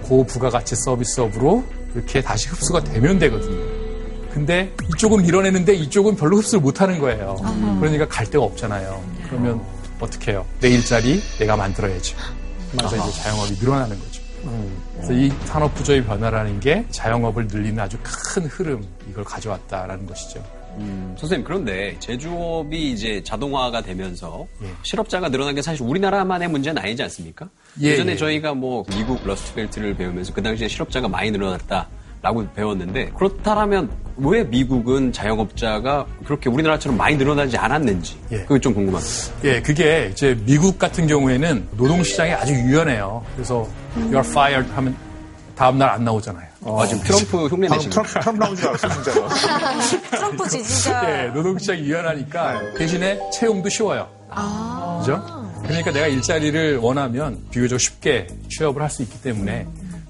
[0.02, 3.67] 고부가가치 서비스업으로 이렇게 다시 흡수가 되면 되거든요.
[4.38, 7.38] 근데 이쪽은 밀어내는데 이쪽은 별로 흡수를 못하는 거예요.
[7.80, 9.04] 그러니까 갈 데가 없잖아요.
[9.28, 9.60] 그러면
[10.00, 10.46] 어떻게 해요?
[10.60, 12.16] 내 일자리 내가 만들어야죠.
[12.72, 14.22] 그래서 이제 자영업이 늘어나는 거죠.
[14.94, 20.44] 그래서 이 산업 구조의 변화라는 게 자영업을 늘리는 아주 큰 흐름 이걸 가져왔다라는 것이죠.
[20.78, 24.46] 음, 선생님 그런데 제조업이 이제 자동화가 되면서
[24.84, 27.50] 실업자가 늘어난 게 사실 우리나라만의 문제는 아니지 않습니까?
[27.82, 28.16] 예, 예, 전에 예.
[28.16, 31.90] 저희가 뭐 미국 러스트벨트를 배우면서 그 당시에 실업자가 많이 늘어났다.
[32.28, 39.16] 라고 배웠는데 그렇다면 왜 미국은 자영업자가 그렇게 우리나라처럼 많이 늘어나지 않았는지 그게 좀 궁금합니다.
[39.46, 43.24] 예, 그게 이제 미국 같은 경우에는 노동시장이 아주 유연해요.
[43.36, 44.94] 그래서 you're fired 하면
[45.56, 46.48] 다음날 안 나오잖아요.
[46.66, 49.28] 아, 지금 트럼프 흉내 내시는 트럼프, 트럼프 나온 줄 알았어, 진짜로.
[50.12, 51.24] 트럼프 지지자.
[51.26, 54.10] 예, 노동시장이 유연하니까 대신에 채용도 쉬워요.
[55.00, 55.24] 그죠?
[55.64, 59.66] 그러니까 내가 일자리를 원하면 비교적 쉽게 취업을 할 수 있기 때문에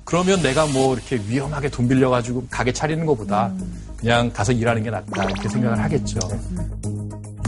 [0.07, 3.51] 그러면 내가 뭐 이렇게 위험하게 돈 빌려가지고 가게 차리는 것보다
[3.97, 6.17] 그냥 가서 일하는 게 낫다 이렇게 생각을 하겠죠.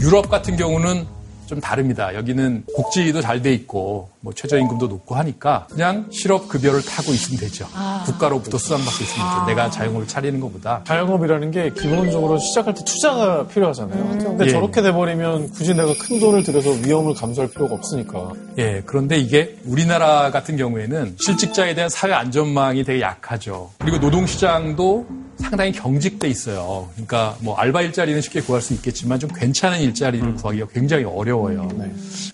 [0.02, 1.06] 유럽 같은 경우는
[1.50, 2.14] 좀 다릅니다.
[2.14, 7.66] 여기는 복지도 잘 돼 있고 뭐 최저임금도 높고 하니까 그냥 실업급여를 타고 있으면 되죠.
[7.74, 8.02] 아.
[8.06, 9.46] 국가로부터 수당받고 있으면 되죠.
[9.46, 14.18] 내가 자영업을 차리는 것보다 자영업이라는 게 기본적으로 시작할 때 투자가 필요하잖아요.
[14.18, 14.50] 근데 예.
[14.50, 18.32] 저렇게 돼버리면 굳이 내가 큰 돈을 들여서 위험을 감수할 필요가 없으니까.
[18.58, 23.70] 예, 그런데 이게 우리나라 같은 경우에는 실직자에 대한 사회 안전망이 되게 약하죠.
[23.78, 25.06] 그리고 노동시장도
[25.40, 26.88] 상당히 경직돼 있어요.
[26.94, 31.68] 그러니까 뭐 알바 일자리는 쉽게 구할 수 있겠지만 좀 괜찮은 일자리를 구하기가 굉장히 어려워요.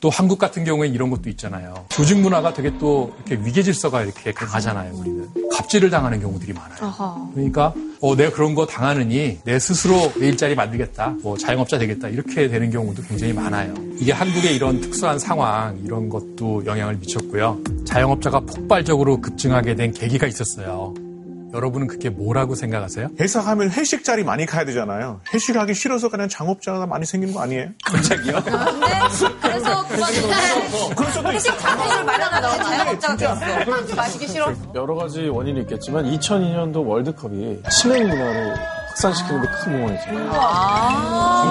[0.00, 1.86] 또 한국 같은 경우에 이런 것도 있잖아요.
[1.88, 4.92] 조직 문화가 되게 또 이렇게 위계 질서가 이렇게 강하잖아요.
[4.94, 6.76] 우리는 갑질을 당하는 경우들이 많아요.
[7.34, 12.48] 그러니까 어, 내가 그런 거 당하느니 내 스스로 내 일자리 만들겠다, 뭐 자영업자 되겠다 이렇게
[12.48, 13.74] 되는 경우도 굉장히 많아요.
[13.98, 17.58] 이게 한국의 이런 특수한 상황 이런 것도 영향을 미쳤고요.
[17.86, 20.92] 자영업자가 폭발적으로 급증하게 된 계기가 있었어요.
[21.56, 23.08] 여러분은 그게 뭐라고 생각하세요?
[23.18, 25.20] 회사 가면 회식 자리 많이 가야 되잖아요.
[25.32, 27.70] 회식하기 싫어서 그냥 장업자가 많이 생기는 거 아니에요?
[27.84, 28.42] 갑자기요?
[28.44, 33.94] 그래서 그만둔 회식 장소를 마련하다가 자영업자가 되었어.
[33.96, 34.52] 마시기 싫어.
[34.74, 38.54] 여러 가지 원인이 있겠지만 2002년도 월드컵이 치맥 문화를
[39.06, 40.32] 확산시키는데 큰 공헌했잖아요.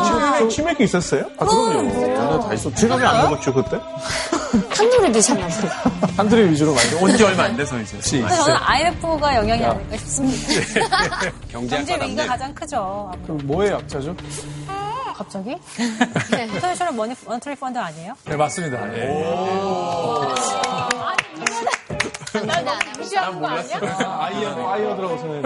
[0.03, 1.25] 치맥, 치맥이 있었어요?
[1.37, 2.01] 아, 그럼요.
[2.01, 2.75] 옛날에 다 있었죠.
[2.75, 3.79] 제가 왜 안 먹었죠, 그때?
[4.75, 5.69] 한눈에 드셨나봐요.
[6.17, 7.97] 한들의 위주로 많이 온지 얼마 안 돼서 이제.
[8.19, 10.47] 근데 저는 IMF가 영향이 아닐까 싶습니다.
[11.51, 12.25] 경제학과 경제 위기가.
[12.27, 13.11] 가장 크죠.
[13.23, 14.15] 그럼 뭐의 약자죠?
[15.15, 15.55] 갑자기?
[16.33, 18.13] International Mone- Monetary Fund 아니에요?
[18.25, 18.97] 네, 맞습니다.
[18.97, 19.07] 예.
[22.97, 23.79] 무시하는 거 아니야?
[24.19, 25.41] 아이어, 아이어들하고 손에.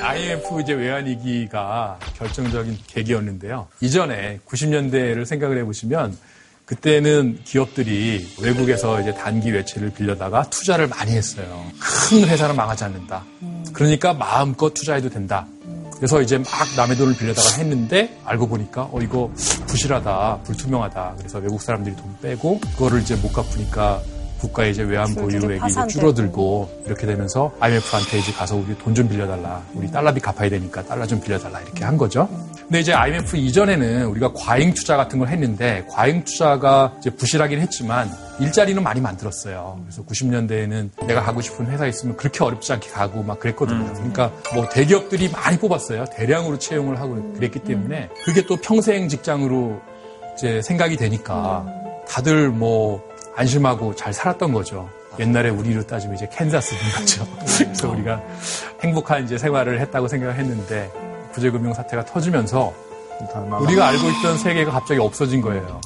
[0.00, 3.68] IMF 이제 외환위기가 결정적인 계기였는데요.
[3.80, 6.16] 이전에 90년대를 생각을 해보시면
[6.64, 11.64] 그때는 기업들이 외국에서 이제 단기 외채를 빌려다가 투자를 많이 했어요.
[11.80, 13.24] 큰 회사는 망하지 않는다.
[13.72, 15.46] 그러니까 마음껏 투자해도 된다.
[15.96, 19.30] 그래서 이제 막 남의 돈을 빌려다가 했는데 알고 보니까 어 이거
[19.66, 21.14] 부실하다, 불투명하다.
[21.18, 24.00] 그래서 외국 사람들이 돈 빼고 그거를 이제 못 갚으니까
[24.42, 25.86] 국가의 이제 외환 보유액이 이제.
[25.86, 29.62] 줄어들고 이렇게 되면서 IMF한테 이제 가서 우리 돈 좀 빌려달라.
[29.74, 31.60] 우리 달러비 갚아야 되니까 달러 좀 빌려달라.
[31.60, 32.28] 이렇게 한 거죠.
[32.58, 38.10] 근데 이제 IMF 이전에는 우리가 과잉 투자 같은 걸 했는데 과잉 투자가 이제 부실하긴 했지만
[38.40, 39.78] 일자리는 많이 만들었어요.
[39.84, 43.92] 그래서 90년대에는 내가 가고 싶은 회사 있으면 그렇게 어렵지 않게 가고 막 그랬거든요.
[43.94, 46.04] 그러니까 뭐 대기업들이 많이 뽑았어요.
[46.16, 49.80] 대량으로 채용을 하고 그랬기 때문에 그게 또 평생 직장으로
[50.36, 51.66] 이제 생각이 되니까
[52.08, 53.02] 다들 뭐
[53.36, 54.88] 안심하고 잘 살았던 거죠.
[55.18, 57.26] 옛날에 우리로 따지면 이제 캔자스인 거죠.
[57.38, 58.20] 그래서 우리가
[58.82, 60.90] 행복한 이제 생활을 했다고 생각을 했는데
[61.32, 62.72] 구제금융 사태가 터지면서
[63.60, 65.80] 우리가 알고 있던 세계가 갑자기 없어진 거예요.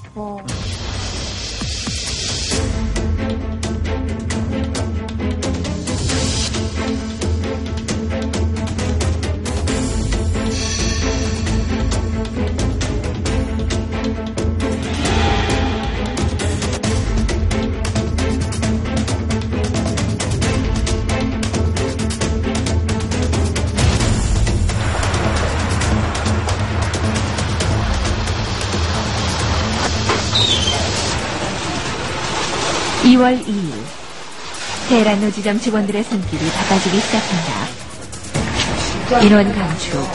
[33.17, 33.73] 이월 2일
[34.91, 37.51] 테헤란 노지점 직원들의 손길이 바빠지기 시작한다.
[39.25, 40.07] 인원 감축,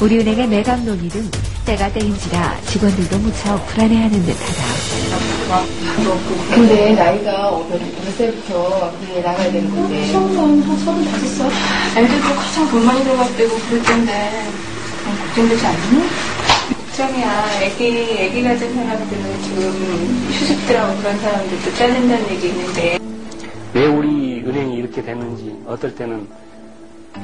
[0.00, 1.30] 우리은행의 매각 논의 등
[1.66, 4.64] 때가 때인지라 직원들도 무척 불안해하는 듯하다.
[6.54, 10.10] 근데 나이가 몇, 몇 살부터 그게 나가야 되는 건데?
[10.12, 11.50] 처음은 한 서른 다섯 살?
[12.02, 14.50] 애들도 가장 돈 많이 들어갈 때고 그럴 텐데
[15.04, 16.25] 걱정되지 않니?
[16.96, 17.60] 걱정이야.
[17.62, 22.98] 애기, 애기 가진 사람들은 지금 휴직들하고 그런 사람들도 잘린다는 얘기 있는데
[23.74, 26.26] 왜 우리 은행이 이렇게 됐는지 어떨 때는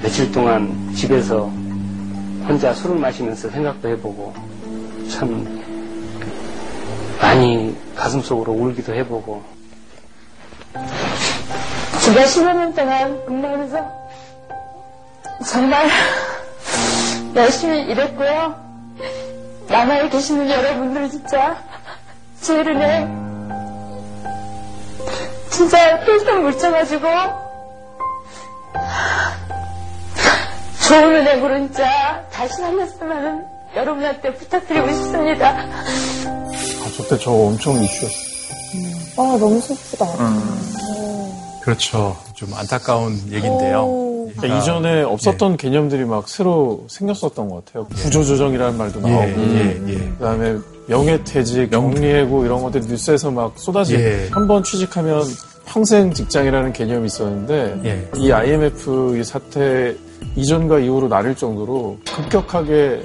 [0.02, 1.44] 며칠 동안 집에서
[2.46, 4.34] 혼자 술을 마시면서 생각도 해보고
[5.10, 5.62] 참
[7.20, 9.42] 많이 가슴속으로 울기도 해보고
[12.04, 13.78] 제가 15년 동안 근무하면서
[15.50, 15.88] 정말
[17.34, 18.72] 열심히 일했고요.
[19.72, 21.56] 남아에 계시는 여러분들 진짜
[22.42, 23.22] 제일은행
[25.50, 27.06] 진짜 필통 물쳐가지고
[30.88, 35.48] 좋은 은행으로 진짜 다시 살렸으면 여러분한테 부탁드리고 싶습니다.
[35.50, 38.92] 아, 저때 저 엄청 이슈였어요.
[39.16, 40.06] 아, 너무 슬프다.
[41.62, 42.14] 그렇죠.
[42.34, 43.86] 좀 안타까운 얘기인데요.
[44.36, 47.86] 그러니까 이전에 없었던 개념들이 막 새로 생겼었던 것 같아요.
[47.86, 49.94] 구조조정이라는 말도 나오고, 예, 예.
[50.18, 54.28] 그다음에 명예퇴직, 명리해고 이런 것들이 뉴스에서 막 쏟아지고 예.
[54.30, 55.22] 한번 취직하면
[55.64, 58.08] 평생 직장이라는 개념이 있었는데 예.
[58.16, 59.94] 이 IMF 이 사태
[60.36, 63.02] 이전과 이후로 나뉠 정도로 급격하게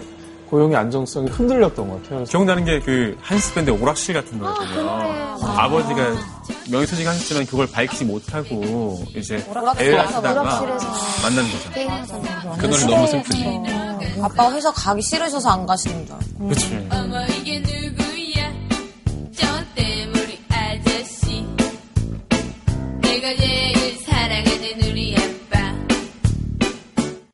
[0.50, 2.24] 고용의 안정성이 흔들렸던 것 같아요.
[2.24, 4.90] 기억나는 게 그 한스 밴드 오락실 같은 거거든요.
[5.44, 6.16] 아 버지가
[6.72, 9.44] 명예퇴직 하셨지만 그걸 밝히지 못하고 이제
[9.78, 10.44] 애를 하시다가
[11.24, 12.58] 만나는 거죠.
[12.60, 13.46] 그 노래 너무 슬프지.
[14.22, 16.48] 아빠가 회사 가기 싫으셔서 안 가시는 줄 알고.
[16.50, 16.88] 그치.
[16.92, 18.52] 어머 이게 누구야
[19.36, 21.46] 저 때문에 아저씨
[23.02, 25.16] 내가 제일 사랑하는 우리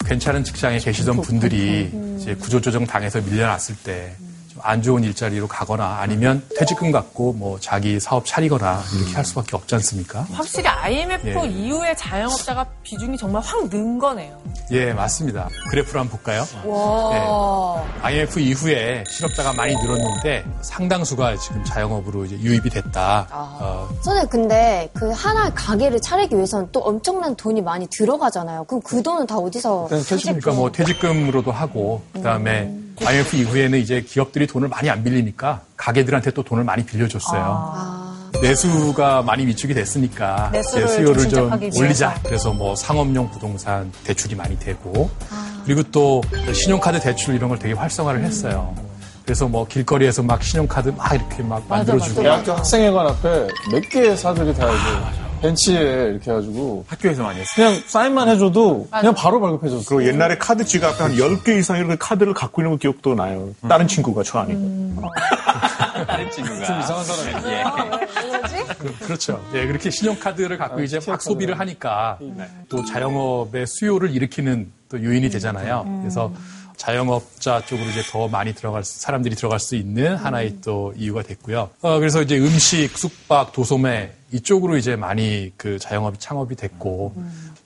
[0.06, 1.90] 괜찮은 직장에 계시던 분들이
[2.24, 4.16] 이제 구조조정 당해서 밀려났을 때
[4.64, 9.76] 안 좋은 일자리로 가거나 아니면 퇴직금 갖고 뭐 자기 사업 차리거나 이렇게 할 수밖에 없지
[9.76, 10.26] 않습니까?
[10.32, 11.48] 확실히 IMF 예.
[11.50, 14.38] 이후에 자영업자가 비중이 정말 확 는 거네요.
[14.72, 15.48] 예, 맞습니다.
[15.70, 16.46] 그래프를 한번 볼까요?
[16.66, 17.84] 와.
[18.02, 23.28] IMF 이후에 실업자가 많이 늘었는데 상당수가 지금 자영업으로 이제 유입이 됐다.
[23.32, 28.66] 어, 저는 근데 그 하나 가게를 차리기 위해서는 또 엄청난 돈이 많이 들어가잖아요.
[28.66, 34.68] 그럼 그 돈은 다 어디서 그러니까 뭐 퇴직금으로도 하고 그다음에 IMF 이후에는 이제 기업들이 돈을
[34.68, 38.14] 많이 안 빌리니까 가게들한테 또 돈을 많이 빌려줬어요.
[38.42, 41.82] 내수가 많이 위축이 됐으니까 내수를 이제 수요를 좀 좀.
[41.82, 42.20] 올리자.
[42.24, 45.10] 그래서 뭐 상업용 부동산 대출이 많이 되고
[45.66, 46.22] 그리고 또
[46.54, 48.74] 신용카드 대출 이런 걸 되게 활성화를 했어요.
[49.24, 54.54] 그래서 뭐 길거리에서 막 신용카드 막 이렇게 막 만들어주고 대학교 학생회관 앞에 몇 개의 사들이
[54.54, 57.68] 다 이제 벤치에 이렇게 해가지고 학교에서 많이 했어요.
[57.68, 59.84] 그냥 사인만 해줘도 그냥 바로 발급해줬어요.
[59.86, 63.54] 그리고 옛날에 카드 지갑에 한 10개 이상 이렇게 카드를 갖고 있는 기억도 나요.
[63.68, 65.04] 다른 친구가 저 아니고.
[66.08, 66.66] 다른 친구가.
[66.66, 67.74] 좀 이상한 사람이에요.
[68.80, 69.44] 그, 그렇죠.
[69.54, 72.18] 예, 그렇게 신용카드를 갖고 이제 막 소비를 하니까
[72.70, 76.00] 또 자영업의 수요를 일으키는 또 요인이 되잖아요.
[76.02, 76.32] 그래서
[76.88, 81.70] 자영업자 쪽으로 이제 더 많이 들어갈 수- 사람들이 들어갈 수 있는 하나의 또 이유가 됐고요.
[81.82, 87.14] 어, 그래서 이제 음식, 숙박, 도소매 이쪽으로 이제 많이 그 자영업이 창업이 됐고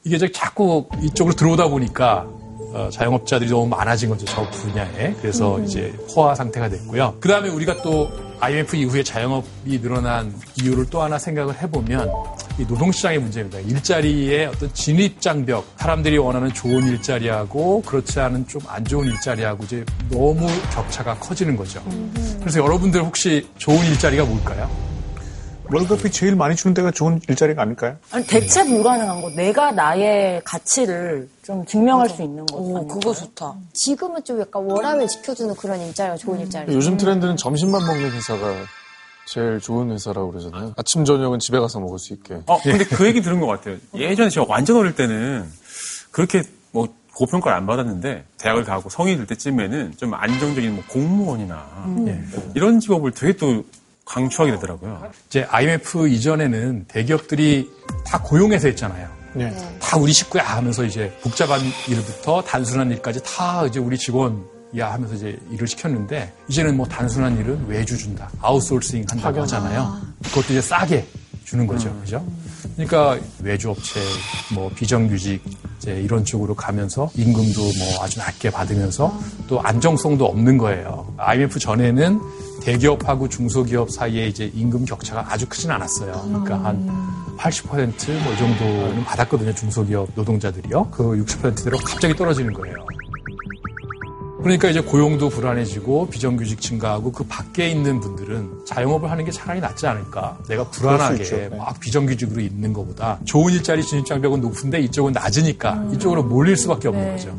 [0.04, 2.28] 이게 이제 자꾸 이쪽으로 들어오다 보니까
[2.74, 5.14] 어, 자영업자들이 너무 많아진 거죠, 저 분야에.
[5.22, 7.16] 그래서 이제 포화 상태가 됐고요.
[7.20, 12.12] 그 다음에 우리가 또 IMF 이후에 자영업이 늘어난 이유를 또 하나 생각을 해보면
[12.60, 13.60] 이 노동시장의 문제입니다.
[13.60, 20.48] 일자리의 어떤 진입장벽, 사람들이 원하는 좋은 일자리하고 그렇지 않은 좀 안 좋은 일자리하고 이제 너무
[20.74, 21.82] 격차가 커지는 거죠.
[22.40, 24.70] 그래서 여러분들 혹시 좋은 일자리가 뭘까요?
[25.72, 27.98] 월급이 제일 많이 주는 데가 좋은 일자리가 아닐까요?
[28.12, 29.30] 아니, 대체 불가능한 거.
[29.32, 32.58] 내가 나의 가치를 좀 증명할 수 있는 거.
[32.58, 33.54] 오, 그거 좋다.
[33.74, 36.74] 지금은 좀 약간 워라밸 지켜주는 그런 일자리가 좋은 일자리.
[36.74, 38.54] 요즘 트렌드는 점심만 먹는 회사가
[39.28, 40.74] 제일 좋은 회사라고 그러잖아요.
[40.78, 42.42] 아침 저녁은 집에 가서 먹을 수 있게.
[42.46, 43.78] 어, 근데 그 얘기 들은 것 같아요.
[43.94, 45.46] 예전에 제가 완전 어릴 때는
[46.12, 52.24] 그렇게 뭐 고평가를 안 받았는데 대학을 가고 성인이 될 때쯤에는 좀 안정적인 뭐 공무원이나 예,
[52.56, 53.66] 이런 직업을 되게 또
[54.06, 55.12] 강추하게 되더라고요.
[55.28, 57.70] 이제 IMF 이전에는 대기업들이
[58.06, 59.10] 다 고용해서 했잖아요.
[59.34, 59.52] 네.
[59.80, 61.60] 다 우리 식구야 하면서 이제 복잡한
[61.90, 64.38] 일부터 단순한 일까지 다 이제 우리 직원이
[64.78, 68.30] 야 하면서 이제 일을 시켰는데 이제는 뭐 단순한 일은 외주 준다.
[68.42, 69.42] 아웃소싱 한다고.
[69.42, 69.98] 하잖아요.
[70.24, 71.06] 그것도 이제 싸게
[71.46, 71.94] 주는 거죠.
[72.02, 72.26] 그죠?
[72.76, 74.00] 그러니까 외주업체,
[74.54, 75.42] 뭐 비정규직
[75.78, 81.14] 이제 이런 쪽으로 가면서 임금도 뭐 아주 낮게 받으면서 또 안정성도 없는 거예요.
[81.18, 82.20] IMF 전에는
[82.62, 86.22] 대기업하고 중소기업 사이에 이제 임금 격차가 아주 크진 않았어요.
[86.28, 86.86] 그러니까 한
[87.38, 89.56] 80%뭐 이 정도는 받았거든요.
[89.56, 90.90] 중소기업 노동자들이요.
[90.92, 92.76] 그 60%대로 갑자기 떨어지는 거예요.
[94.48, 99.86] 그러니까 이제 고용도 불안해지고 비정규직 증가하고 그 밖에 있는 분들은 자영업을 하는 게 차라리 낫지
[99.86, 100.38] 않을까.
[100.48, 101.24] 내가 불안하게.
[101.26, 101.50] 네.
[101.50, 107.12] 막 비정규직으로 있는 것보다 좋은 일자리 진입 장벽은 높은데 이쪽은 낮으니까 이쪽으로 몰릴 수밖에 없는
[107.12, 107.38] 거죠.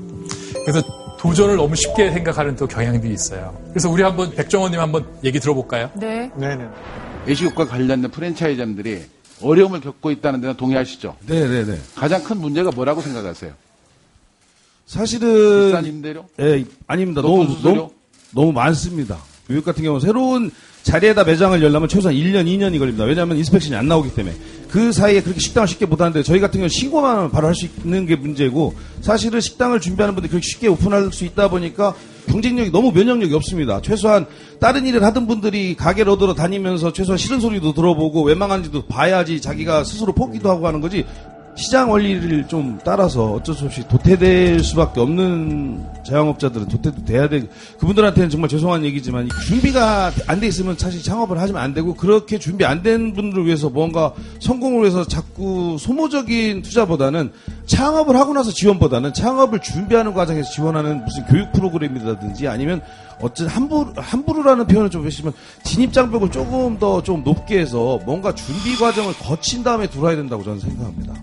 [0.67, 0.83] 그래서
[1.19, 3.57] 도전을 너무 쉽게 생각하는 또 경향들이 있어요.
[3.71, 5.89] 그래서 우리 한번 백정원님 한번 얘기 들어볼까요?
[5.95, 6.31] 네.
[6.37, 6.69] 네네.
[7.25, 9.03] 외식업과 관련된 프랜차이즈점들이
[9.41, 11.17] 어려움을 겪고 있다는 데는 동의하시죠?
[11.27, 11.79] 네네네.
[11.95, 13.53] 가장 큰 문제가 뭐라고 생각하세요?
[14.89, 16.25] 사실은 비싼 임대료?
[16.41, 17.21] 예, 아닙니다.
[17.21, 17.75] 너무 수수료?
[17.75, 17.91] 너무
[18.33, 19.19] 너무 많습니다.
[19.47, 20.51] 교육 같은 경우는 새로운
[20.83, 23.05] 자리에다 매장을 열려면 최소한 1년, 2년이 걸립니다.
[23.05, 24.35] 왜냐하면 인스펙션이 안 나오기 때문에.
[24.71, 27.67] 그 사이에 그렇게 식당을 쉽게 못 하는데 저희 같은 경우는 신고만 하면 바로 할 수
[27.67, 31.95] 있는 게 문제고 사실은 식당을 준비하는 분들이 그렇게 쉽게 오픈할 수 있다 보니까
[32.29, 33.81] 경쟁력이 너무 면역력이 없습니다.
[33.83, 34.27] 최소한
[34.61, 40.13] 다른 일을 하던 분들이 가게를 얻으러 다니면서 최소한 싫은 소리도 들어보고 왜망하는지도 봐야지 자기가 스스로
[40.13, 41.05] 포기도 하고 하는 거지
[41.59, 47.49] 시장 원리를 좀 따라서 어쩔 수 없이 도태될 수밖에 없는 자영업자들은 도태도 돼야 돼.
[47.81, 52.39] 그분들한테는 정말 죄송한 얘기지만 이 준비가 안 돼 있으면 사실 창업을 하시면 안 되고 그렇게
[52.39, 57.33] 준비 안 된 분들을 위해서 뭔가 성공을 위해서 자꾸 소모적인 투자보다는
[57.67, 62.83] 창업을 하고 나서 지원보다는 창업을 준비하는 과정에서 지원하는 무슨 교육 프로그램이라든지 아니면
[63.21, 65.33] 어쨌든 함부로, 함부로라는 표현을 좀 쓰시면
[65.65, 71.15] 진입장벽을 조금 더 좀 높게 해서 뭔가 준비 과정을 거친 다음에 들어야 된다고 저는 생각합니다.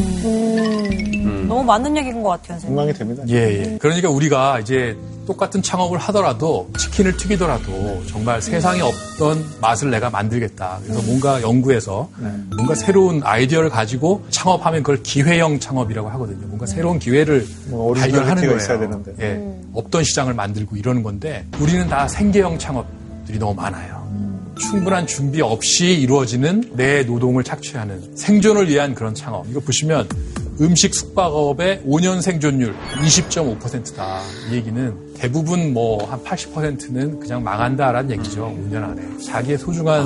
[0.00, 2.76] 음, 너무 맞는 얘기인 것 같아요, 선생님.
[2.76, 3.22] 공감이 됩니다.
[3.28, 3.34] 예,
[3.72, 3.78] 예.
[3.78, 10.80] 그러니까 우리가 이제 똑같은 창업을 하더라도 치킨을 튀기더라도 정말 세상에 없던 맛을 내가 만들겠다.
[10.82, 12.08] 그래서 뭔가 연구해서
[12.56, 16.46] 뭔가 새로운 아이디어를 가지고 창업하면 그걸 기회형 창업이라고 하거든요.
[16.46, 18.56] 뭔가 새로운 기회를 뭐 발견하는 거예요.
[18.56, 19.12] 있어야 되는데.
[19.20, 19.60] 예.
[19.72, 23.99] 없던 시장을 만들고 이러는 건데 우리는 다 생계형 창업들이 너무 많아요.
[24.60, 29.46] 충분한 준비 없이 이루어지는 내 노동을 착취하는 생존을 위한 그런 창업.
[29.50, 30.06] 이거 보시면
[30.60, 34.20] 음식 숙박업의 5년 생존율 20.5%다.
[34.50, 38.54] 이 얘기는 대부분 뭐 한 80%는 그냥 망한다라는 얘기죠.
[38.70, 39.02] 5년 안에.
[39.26, 40.04] 자기의 소중한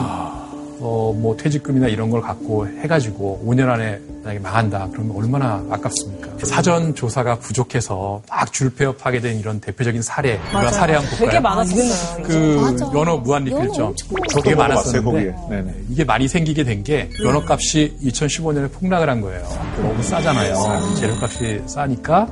[0.87, 4.89] 어, 뭐 퇴직금이나 이런 걸 갖고 해가지고 5년 안에 만약에 망한다.
[4.93, 6.29] 그러면 얼마나 아깝습니까?
[6.45, 10.35] 사전 조사가 부족해서 막 줄폐업하게 된 이런 대표적인 사례.
[10.35, 10.71] 우리가 맞아요.
[10.71, 11.29] 사례 한번 볼까요?
[11.31, 12.23] 되게 많았었어요.
[12.27, 12.91] 그 맞아.
[12.95, 13.95] 연어 무한리필점
[14.43, 15.35] 되게 많았었는데.
[15.49, 15.75] 네네.
[15.91, 19.43] 이게 많이 생기게 된 게 연어값이 2015년에 폭락을 한 거예요.
[19.81, 20.95] 너무 싸잖아요.
[20.97, 22.27] 재료값이 싸니까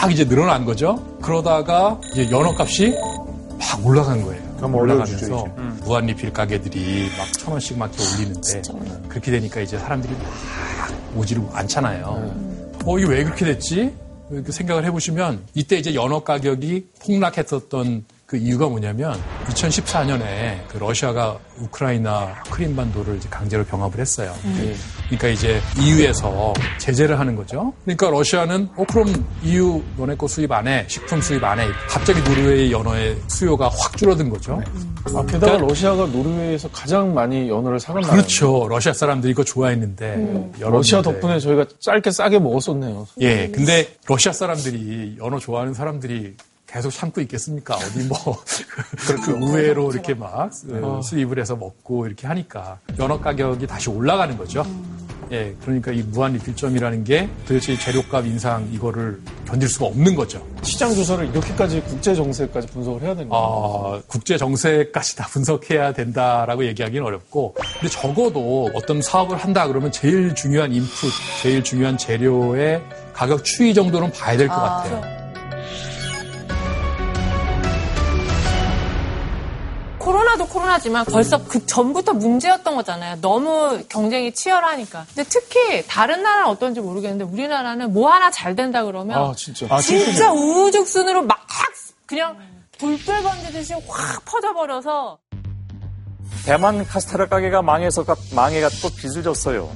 [0.00, 0.98] 막 이제 늘어난 거죠.
[1.20, 2.94] 그러다가 이제 연어값이
[3.58, 4.51] 막 올라간 거예요.
[4.70, 5.84] 올라가면서 올려주죠, 이제.
[5.84, 8.62] 무한 리필 가게들이 막 천 원씩 막 올리는데
[9.08, 12.34] 그렇게 되니까 이제 사람들이 막 오지를 않잖아요.
[12.84, 13.92] 어 이게 왜 그렇게 됐지?
[14.48, 23.16] 생각을 해보시면 이때 이제 연어 가격이 폭락했었던 그 이유가 뭐냐면 2014년에 그 러시아가 우크라이나 크림반도를
[23.16, 24.34] 이제 강제로 병합을 했어요.
[24.46, 24.74] 음.
[25.04, 27.74] 그러니까 이제 EU에서 제재를 하는 거죠.
[27.84, 31.66] 그러니까 러시아는 어 그럼 EU 너네 거 수입 안 해, 식품 수입 안 해.
[31.90, 34.62] 갑자기 노르웨이 연어의 수요가 확 줄어든 거죠.
[35.14, 38.14] 아, 게다가 러시아가 노르웨이에서 가장 많이 연어를 사간 나라.
[38.14, 38.66] 그렇죠.
[38.66, 40.52] 러시아 사람들이 이거 좋아했는데 음.
[40.58, 41.02] 러시아.
[41.02, 43.06] 덕분에 저희가 짧게 싸게 먹었었네요.
[43.20, 46.34] 예, 근데 러시아 사람들이 연어 좋아하는 사람들이
[46.72, 47.76] 계속 참고 있겠습니까?
[47.76, 48.16] 어디 뭐,
[49.24, 50.50] 그 우회로 이렇게 막
[50.82, 54.64] 어, 수입을 해서 먹고 이렇게 하니까 연어 가격이 다시 올라가는 거죠.
[55.30, 60.46] 예, 그러니까 이 무한 리필점이라는 게 도대체 재료값 인상 이거를 견딜 수가 없는 거죠.
[60.62, 63.42] 시장 조사를 이렇게까지 국제 정세까지 분석을 해야 되는 거예요.
[63.42, 70.34] 어, 국제 정세까지 다 분석해야 된다라고 얘기하기는 어렵고, 근데 적어도 어떤 사업을 한다 그러면 제일
[70.34, 71.10] 중요한 인풋,
[71.42, 72.82] 제일 중요한 재료의
[73.14, 75.21] 가격 추이 정도는 봐야 될것 아, 같아요.
[80.42, 83.20] 코로나도 코로나지만 벌써 그 전부터 문제였던 거잖아요.
[83.20, 85.06] 너무 경쟁이 치열하니까.
[85.14, 89.66] 근데 특히 다른 나라는 어떤지 모르겠는데 우리나라는 뭐 하나 잘 된다 그러면 아, 진짜.
[89.70, 90.30] 아, 진짜?
[90.32, 91.46] 우후죽순으로 막
[92.06, 92.36] 그냥
[92.78, 95.18] 불불 번지듯이 확 퍼져버려서
[96.44, 99.70] 대만 카스테라 가게가 망해서 가- 망해갖고 빚을 졌어요.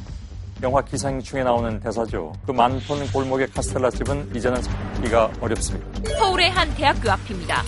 [0.63, 2.33] 영화 기생충에 나오는 대사죠.
[2.47, 5.87] 그 많던 골목의 카스텔라 집은 이제는 찾기가 어렵습니다.
[6.19, 7.63] 서울의 한 대학교 앞입니다.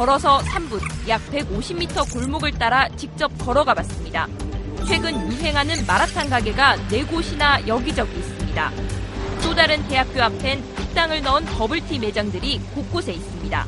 [0.00, 0.80] 걸어서 3분,
[1.10, 4.26] 약 150m 골목을 따라 직접 걸어가 봤습니다.
[4.88, 8.70] 최근 유행하는 마라탕 가게가 네 곳이나 여기저기 있습니다.
[9.42, 13.66] 또 다른 대학교 앞엔 식당을 넣은 버블티 매장들이 곳곳에 있습니다.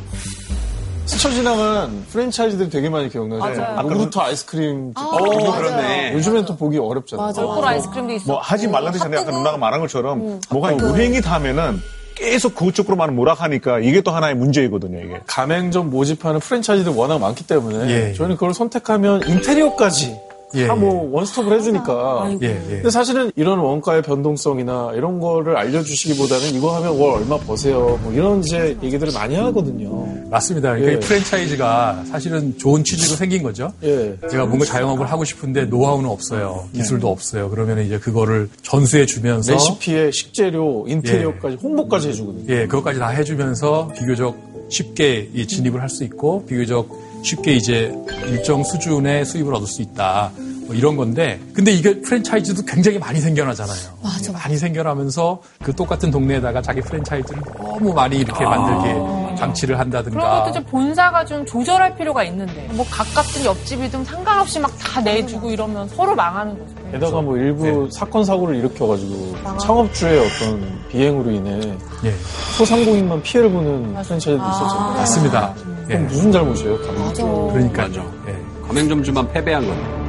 [1.05, 3.39] 스쳐 지나간 프랜차이즈들이 되게 많이 기억나요.
[3.39, 3.79] 맞아요.
[3.81, 4.95] 아까부터 아이스크림.
[4.95, 4.99] 집.
[4.99, 5.59] 아, 어.
[5.59, 6.15] 그렇네.
[6.15, 7.35] 요즘엔 또 보기 어렵잖아요.
[7.37, 8.33] 얼굴 아이스크림도 있어.
[8.33, 11.83] 뭐 하지 말라는 전에 아까 누나가 말한 것처럼 뭐가 유행이 타면은
[12.15, 15.21] 계속 그쪽으로만 몰아가니까 이게 또 하나의 문제이거든요, 이게.
[15.27, 18.13] 가맹점 모집하는 프랜차이즈들 워낙 많기 때문에 예.
[18.15, 20.17] 저희는 그걸 선택하면 인테리어까지
[20.55, 22.37] 예, 다뭐 원스톱을 해주니까.
[22.43, 22.75] 예, 예.
[22.77, 27.99] 근데 사실은 이런 원가의 변동성이나 이런 거를 알려주시기보다는 이거 하면 월 얼마 버세요.
[28.03, 30.07] 뭐 이런 이제 얘기들을 많이 하거든요.
[30.31, 30.71] 맞습니다.
[30.75, 30.97] 그러니까 예.
[30.97, 33.73] 이 프랜차이즈가 사실은 좋은 취지로 생긴 거죠.
[33.83, 34.17] 예.
[34.31, 36.69] 제가 뭔가 자영업을 하고 싶은데 노하우는 없어요.
[36.75, 37.51] 기술도 없어요.
[37.51, 42.45] 그러면 이제 그거를 전수해 주면서 레시피에 식재료, 인테리어까지 홍보까지 해주거든요.
[42.49, 44.37] 예, 그것까지 다 해주면서 비교적
[44.69, 46.89] 쉽게 이 진입을 할 수 있고 비교적
[47.23, 47.95] 쉽게 이제
[48.27, 50.31] 일정 수준의 수입을 얻을 수 있다.
[50.67, 53.79] 뭐 이런 건데 근데 이게 프랜차이즈도 굉장히 많이 생겨나잖아요.
[54.03, 54.33] 맞아.
[54.33, 60.53] 많이 생겨나면서 그 똑같은 동네에다가 자기 프랜차이즈를 너무 많이 이렇게 만들게 장치를 한다든가 그런 것도
[60.53, 66.15] 좀 본사가 좀 조절할 필요가 있는데 뭐 가깝든 옆집이든 상관없이 막 다 내주고 이러면 서로
[66.15, 66.75] 망하는 거죠.
[66.93, 71.61] 게다가 뭐 일부 사건 사고를 일으켜가지고 창업주의 어떤 비행으로 인해
[72.05, 72.15] 예.
[72.59, 74.93] 소상공인만 피해를 보는 프랜차이즈도 있었잖아요.
[74.95, 75.55] 맞습니다.
[75.91, 75.97] 예.
[75.97, 76.79] 무슨 잘못이에요?
[76.83, 77.13] 가맹?
[77.53, 78.13] 그러니까요.
[78.29, 78.67] 예.
[78.67, 80.02] 가맹점주만 피해 본 거예요.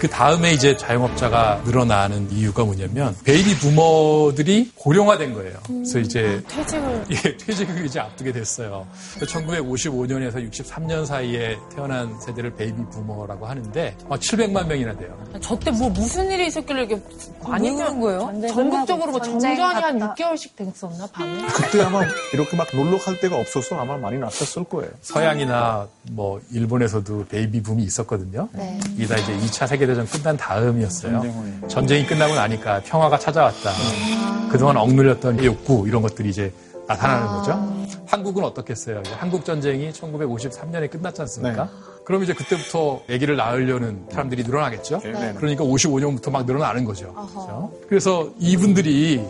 [0.00, 5.58] 그 다음에 이제 자영업자가 늘어나는 이유가 뭐냐면 베이비 부머들이 고령화된 거예요.
[5.66, 8.86] 그래서 이제 퇴직을 예, 퇴직을 이제 앞두게 됐어요.
[9.20, 15.14] 1955년에서 63년 사이에 태어난 세대를 베이비 부머라고 하는데 막 700만 명이나 돼요.
[15.42, 16.98] 저때 뭐 무슨 일이 있었길래 이게
[17.46, 18.32] 많이 그런 거예요?
[18.48, 20.14] 전국적으로 뭐 정전이 한 갔다.
[20.14, 21.42] 6개월씩 됐었나 밤에?
[21.52, 22.00] 그때 아마
[22.32, 24.90] 이렇게 막 놀러 갈 데가 없어서 아마 많이 났었을 거예요.
[25.02, 28.48] 서양이나 뭐 일본에서도 베이비 붐이 있었거든요.
[28.54, 28.80] 네.
[28.96, 31.22] 이게 다 이제 2차 세계 대전 끝난 다음이었어요.
[31.68, 33.70] 전쟁이 끝나고 나니까 평화가 찾아왔다.
[34.50, 36.52] 그동안 억눌렸던 욕구 이런 것들이 이제
[36.86, 37.86] 나타나는 거죠.
[38.06, 39.02] 한국은 어떻겠어요?
[39.18, 41.68] 한국 전쟁이 1953년에 끝났지 않습니까?
[42.04, 45.00] 그럼 이제 그때부터 아기를 낳으려는 사람들이 늘어나겠죠.
[45.02, 45.34] 네.
[45.36, 47.12] 그러니까 55년부터 막 늘어나는 거죠.
[47.12, 47.72] 그렇죠?
[47.88, 49.24] 그래서 이분들이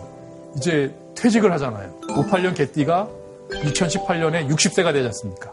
[0.56, 1.94] 이제 퇴직을 하잖아요.
[2.08, 3.08] 58년 개띠가
[3.50, 5.52] 2018년에 60세가 되지 않습니까?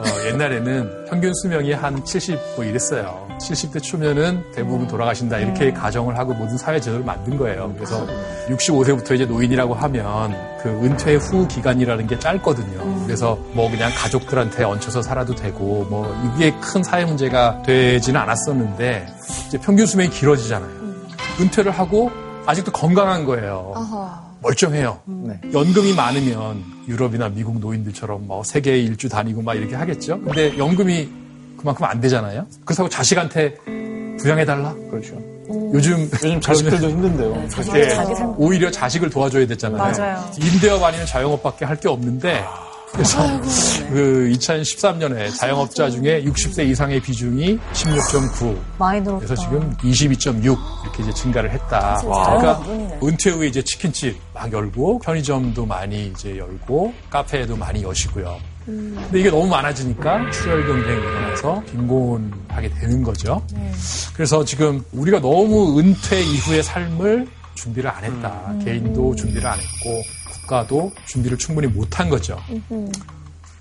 [0.00, 3.28] 어, 옛날에는 평균 수명이 한 70 뭐 이랬어요.
[3.40, 7.72] 70대 초면은 대부분 돌아가신다 이렇게 가정을 하고 모든 사회 제도를 만든 거예요.
[7.74, 8.06] 그래서
[8.48, 13.04] 65세부터 이제 노인이라고 하면 그 은퇴 후 기간이라는 게 짧거든요.
[13.06, 19.06] 그래서 뭐 그냥 가족들한테 얹혀서 살아도 되고 뭐 이게 큰 사회 문제가 되지는 않았었는데
[19.48, 20.70] 이제 평균 수명이 길어지잖아요.
[21.40, 22.10] 은퇴를 하고
[22.46, 23.72] 아직도 건강한 거예요.
[24.42, 25.00] 멀쩡해요.
[25.52, 30.20] 연금이 많으면 유럽이나 미국 노인들처럼 뭐 세계 일주 다니고 막 이렇게 하겠죠.
[30.20, 31.08] 근데 연금이
[31.56, 32.46] 그만큼 안 되잖아요.
[32.64, 33.54] 그렇다고 자식한테
[34.18, 34.74] 부양해달라?
[34.90, 35.14] 그렇죠.
[35.74, 37.48] 요즘 요즘 자식들도 힘든데요.
[37.74, 37.88] 예,
[38.36, 39.78] 오히려 자식을 도와줘야 되잖아요.
[39.82, 40.30] 맞아요.
[40.40, 42.44] 임대업 아니면 자영업밖에 할 게 없는데
[42.92, 43.18] 그래서
[43.88, 48.58] 그 2013년에 자영업자 중에 60세 이상의 비중이 16.9.
[48.78, 49.24] 많이 늘었다.
[49.24, 50.44] 그래서 지금 22.6
[50.82, 51.96] 이렇게 이제 증가를 했다.
[51.96, 52.62] 사실 그러니까.
[53.02, 58.38] 은퇴 후에 이제 치킨집 막 열고 편의점도 많이 이제 열고 카페도 많이 여시고요.
[58.66, 63.42] 근데 이게 너무 많아지니까 출혈 경쟁이 일어나서 빈곤하게 되는 거죠.
[64.14, 68.54] 그래서 지금 우리가 너무 은퇴 이후의 삶을 준비를 안 했다.
[68.64, 70.02] 개인도 준비를 안 했고
[70.50, 72.36] 국가도 준비를 충분히 못한 거죠.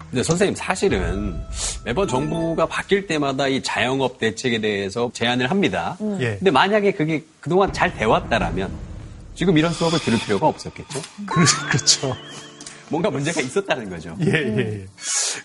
[0.09, 1.39] 근데 선생님 사실은
[1.85, 5.95] 매번 정부가 바뀔 때마다 이 자영업 대책에 대해서 제안을 합니다.
[6.19, 6.37] 예.
[6.37, 8.71] 근데 만약에 그게 그동안 잘 돼왔다라면
[9.35, 10.99] 지금 이런 수업을 들을 필요가 없었겠죠?
[11.27, 12.17] 그렇죠.
[12.89, 14.17] 뭔가 문제가 있었다는 거죠.
[14.21, 14.85] 예, 예, 예.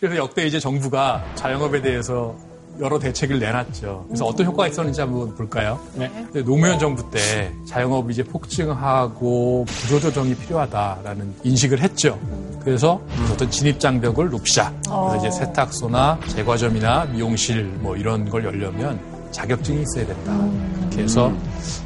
[0.01, 2.35] 그래서 역대 이제 정부가 자영업에 대해서
[2.81, 4.05] 여러 대책을 내놨죠.
[4.09, 5.79] 그래서 어떤 효과가 있었는지 한번 볼까요?
[5.95, 6.11] 네.
[6.45, 12.19] 노무현 정부 때 자영업이 이제 폭증하고 구조조정이 필요하다라는 인식을 했죠.
[12.65, 13.01] 그래서
[13.33, 14.73] 어떤 진입장벽을 높이자.
[14.83, 18.99] 그래서 이제 세탁소나 제과점이나 미용실 뭐 이런 걸 열려면
[19.31, 20.33] 자격증이 있어야 된다.
[20.81, 21.33] 이렇게 해서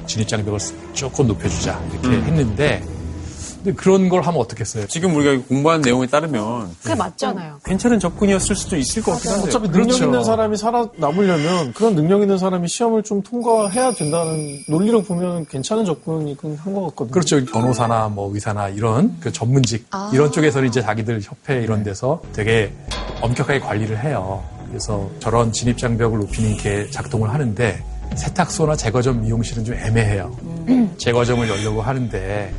[0.06, 0.58] 진입장벽을
[0.92, 1.80] 조금 높여주자.
[1.92, 2.97] 이렇게 했는데 근데
[3.76, 4.86] 그런 걸 하면 어떻겠어요?
[4.86, 7.60] 지금 우리가 공부한 내용에 따르면 그게 맞잖아요.
[7.64, 9.48] 괜찮은 접근이었을 수도 있을 것 같긴 한데.
[9.48, 10.04] 어차피 능력 그렇죠.
[10.04, 16.56] 있는 사람이 살아남으려면 그런 능력 있는 사람이 시험을 좀 통과해야 된다는 논리로 보면 괜찮은 접근이긴
[16.56, 17.12] 한 것 같거든요.
[17.12, 17.44] 그렇죠.
[17.44, 20.10] 변호사나 뭐 의사나 이런 그 전문직 아.
[20.12, 22.72] 이런 쪽에서는 이제 자기들 협회 이런 데서 되게
[23.20, 24.42] 엄격하게 관리를 해요.
[24.68, 27.82] 그래서 저런 진입 장벽을 높이는 게 작동을 하는데
[28.14, 30.34] 세탁소나 제과점 미용실은 좀 애매해요.
[30.98, 32.52] 제과점을 열려고 하는데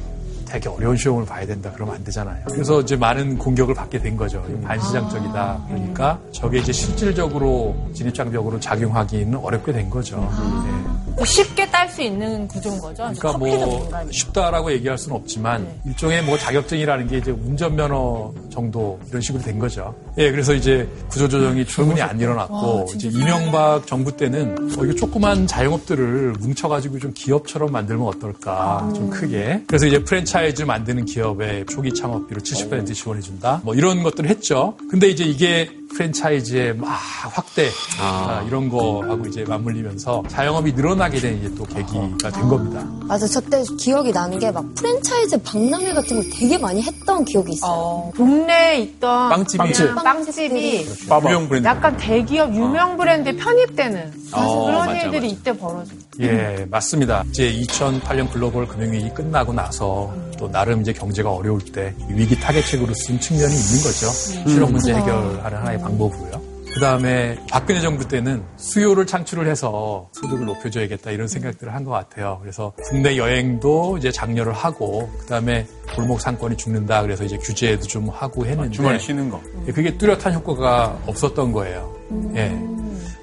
[0.50, 2.43] 되게 어려운 시험을 봐야 된다 그러면 안 되잖아요.
[2.50, 4.43] 그래서 이제 많은 공격을 받게 된 거죠.
[4.64, 5.66] 반시장적이다.
[5.68, 10.18] 그러니까 저게 이제 실질적으로 진입 장벽으로 작용하기는 어렵게 된 거죠.
[10.66, 11.09] 네.
[11.26, 13.03] 쉽게 딸 수 있는 구조인 거죠.
[13.03, 14.12] 그러니까 뭐 민간이고.
[14.12, 19.93] 쉽다라고 얘기할 수는 없지만 일종의 뭐 자격증이라는 게 이제 운전면허 정도 이런 식으로 된 거죠.
[20.18, 26.34] 예, 그래서 이제 구조조정이 충분히 안 일어났고 이제 이명박 정부 때는 어, 이거 조그만 자영업들을
[26.39, 29.64] 뭉쳐가지고 좀 기업처럼 만들면 어떨까 좀 크게.
[29.68, 33.62] 그래서 이제 프랜차이즈 만드는 기업에 초기 창업비로 70% 지원해준다.
[33.64, 34.76] 뭐 이런 것들을 했죠.
[34.89, 36.88] 근데 이제 이게 프랜차이즈의 막
[37.32, 37.68] 확대
[37.99, 42.86] 아, 이런 거하고 이제 맞물리면서 자영업이 늘어나 게 된 이제 또 계기가 된 겁니다.
[43.07, 47.53] 맞아, 저 때 기억이 나는 게 막 프랜차이즈 박람회 같은 걸 되게 많이 했던 기억이
[47.53, 48.12] 있어요.
[48.16, 49.72] 동네에 있던 빵집이.
[49.74, 51.68] 그냥 빵집이 유명 브랜드.
[51.68, 55.26] 약간 대기업 유명 브랜드에 편입되는 어, 그런 맞아, 일들이 맞아.
[55.28, 55.91] 이때 벌어져.
[56.22, 57.24] 예, 맞습니다.
[57.30, 63.20] 이제 2008년 글로벌 금융위기 끝나고 나서 또 나름 이제 경제가 어려울 때 위기 타겟책으로 쓴
[63.20, 64.07] 측면이 있는 거죠.
[64.49, 66.49] 실업 문제 해결하는 하나의 방법으로요.
[66.74, 72.38] 그 다음에 박근혜 정부 때는 수요를 창출을 해서 소득을 높여줘야겠다 이런 생각들을 한 것 같아요.
[72.42, 75.66] 그래서 국내 여행도 이제 장려를 하고 그 다음에
[75.96, 79.42] 골목 상권이 죽는다 그래서 이제 규제도 좀 하고 했는데 주말에 쉬는 거.
[79.68, 81.96] 예, 그게 뚜렷한 효과가 없었던 거예요.
[82.36, 82.56] 예.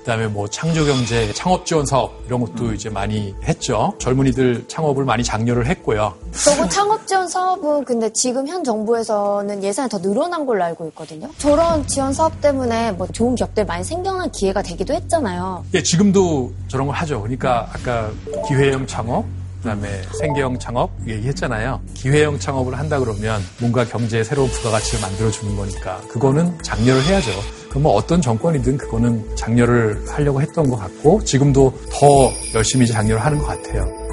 [0.06, 3.92] 그다음에 뭐 창조경제, 창업 지원 사업 이런 것도 이제 많이 했죠.
[3.98, 6.14] 젊은이들 창업을 많이 장려를 했고요.
[6.30, 11.28] 저거 창업 지원 사업은 근데 지금 현 정부에서는 예산이 더 늘어난 걸로 알고 있거든요.
[11.38, 15.64] 저런 지원 사업 때문에 뭐 좋은 기업들 많이 생겨난 기회가 되기도 했잖아요.
[15.74, 17.20] 예, 지금도 저런 걸 하죠.
[17.20, 18.08] 그러니까 아까
[18.46, 19.24] 기회형 창업,
[19.66, 21.80] 그다음에 생계형 창업 얘기했잖아요.
[21.94, 27.32] 기회형 창업을 한다 그러면 뭔가 경제에 새로운 부가가치를 만들어 주는 거니까 그거는 장려를 해야죠.
[27.68, 33.38] 그럼 뭐 어떤 정권이든 그거는 장려를 하려고 했던 것 같고 지금도 더 열심히 장려를 하는
[33.38, 34.05] 것 같아요.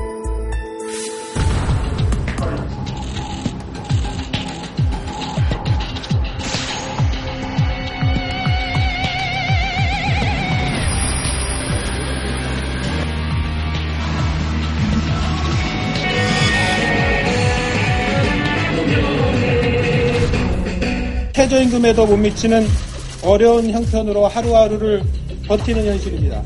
[21.73, 22.67] 임금에도 못 미치는
[23.23, 25.01] 어려운 형편으로 하루하루를
[25.47, 26.43] 버티는 현실입니다.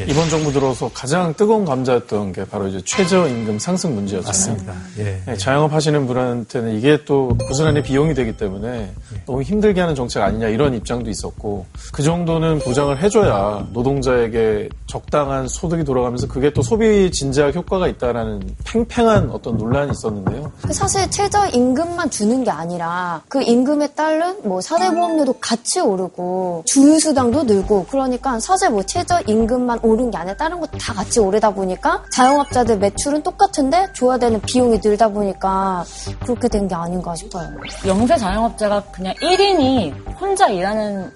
[0.00, 0.04] 예.
[0.04, 4.26] 이번 정부 들어서 가장 뜨거운 감자였던 게 바로 이제 최저임금 상승 문제였잖아요.
[4.26, 4.74] 맞습니다.
[4.98, 5.22] 예.
[5.26, 8.92] 네, 자영업 하시는 분한테는 이게 또 고스란히 비용이 되기 때문에
[9.26, 15.84] 너무 힘들게 하는 정책 아니냐 이런 입장도 있었고 그 정도는 보장을 해줘야 노동자에게 적당한 소득이
[15.84, 20.50] 돌아가면서 그게 또 소비 진작 효과가 있다라는 팽팽한 어떤 논란이 있었는데요.
[20.70, 27.86] 사실 최저 임금만 주는 게 아니라 그 임금에 따른 뭐 사대보험료도 같이 오르고 주휴수당도 늘고
[27.90, 32.78] 그러니까 사실 뭐 최저 임금만 오른 게 아니라 다른 거 다 같이 오르다 보니까 자영업자들
[32.78, 35.84] 매출은 똑같은데 줘야 되는 비용이 늘다 보니까
[36.24, 37.48] 그렇게 된 게 아닌가 싶어요.
[37.86, 41.10] 영세 자영업자가 그냥 1인이 혼자 일하는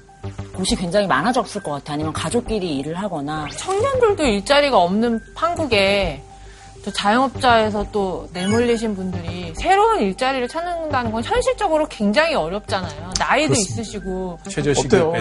[0.57, 1.95] 곳이 굉장히 많아졌을 것 같아요.
[1.95, 3.47] 아니면 가족끼리 일을 하거나.
[3.57, 6.23] 청년들도 일자리가 없는 한국에
[6.85, 13.11] 또 자영업자에서 또 내몰리신 분들이 새로운 일자리를 찾는다는 건 현실적으로 굉장히 어렵잖아요.
[13.19, 13.83] 나이도 그렇습니다.
[13.83, 14.39] 있으시고.
[14.81, 15.13] 어때요?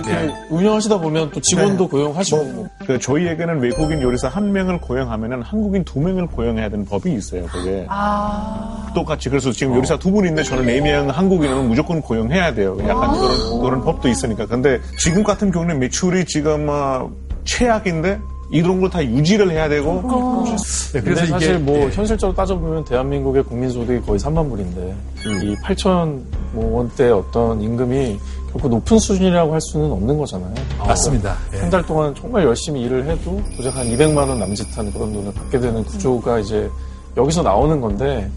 [0.50, 6.00] 그 운영하시다 보면 또 직원도 고용하시고 그 저희에게는 외국인 요리사 한 명을 고용하면은 한국인 두
[6.00, 7.46] 명을 고용해야 되는 법이 있어요.
[7.46, 8.92] 그게 아.
[8.94, 12.78] 똑같이 그래서 지금 요리사 두 분인데 저는 네 명 한국인은 무조건 고용해야 돼요.
[12.88, 13.14] 약간 아.
[13.14, 14.46] 그런 그런 법도 있으니까.
[14.48, 17.10] 근데 지금 같은 경우는 매출이 지금 어,
[17.46, 18.20] 최악인데
[18.54, 19.96] 이런 걸 다 유지를 해야 되고.
[19.96, 21.90] 네, 그래서 그래서 사실 뭐 예.
[21.90, 24.96] 현실적으로 따져보면 대한민국의 국민소득이 거의 3만 불인데
[25.44, 28.20] 이 8천 뭐 원대 어떤 임금이
[28.52, 30.54] 결코 높은 수준이라고 할 수는 없는 거잖아요.
[30.78, 31.36] 맞습니다.
[31.56, 31.62] 예.
[31.62, 35.84] 한달 동안 정말 열심히 일을 해도 고작 한 200만 원 남짓한 그런 돈을 받게 되는
[35.84, 36.70] 구조가 이제
[37.18, 38.30] 여기서 나오는 건데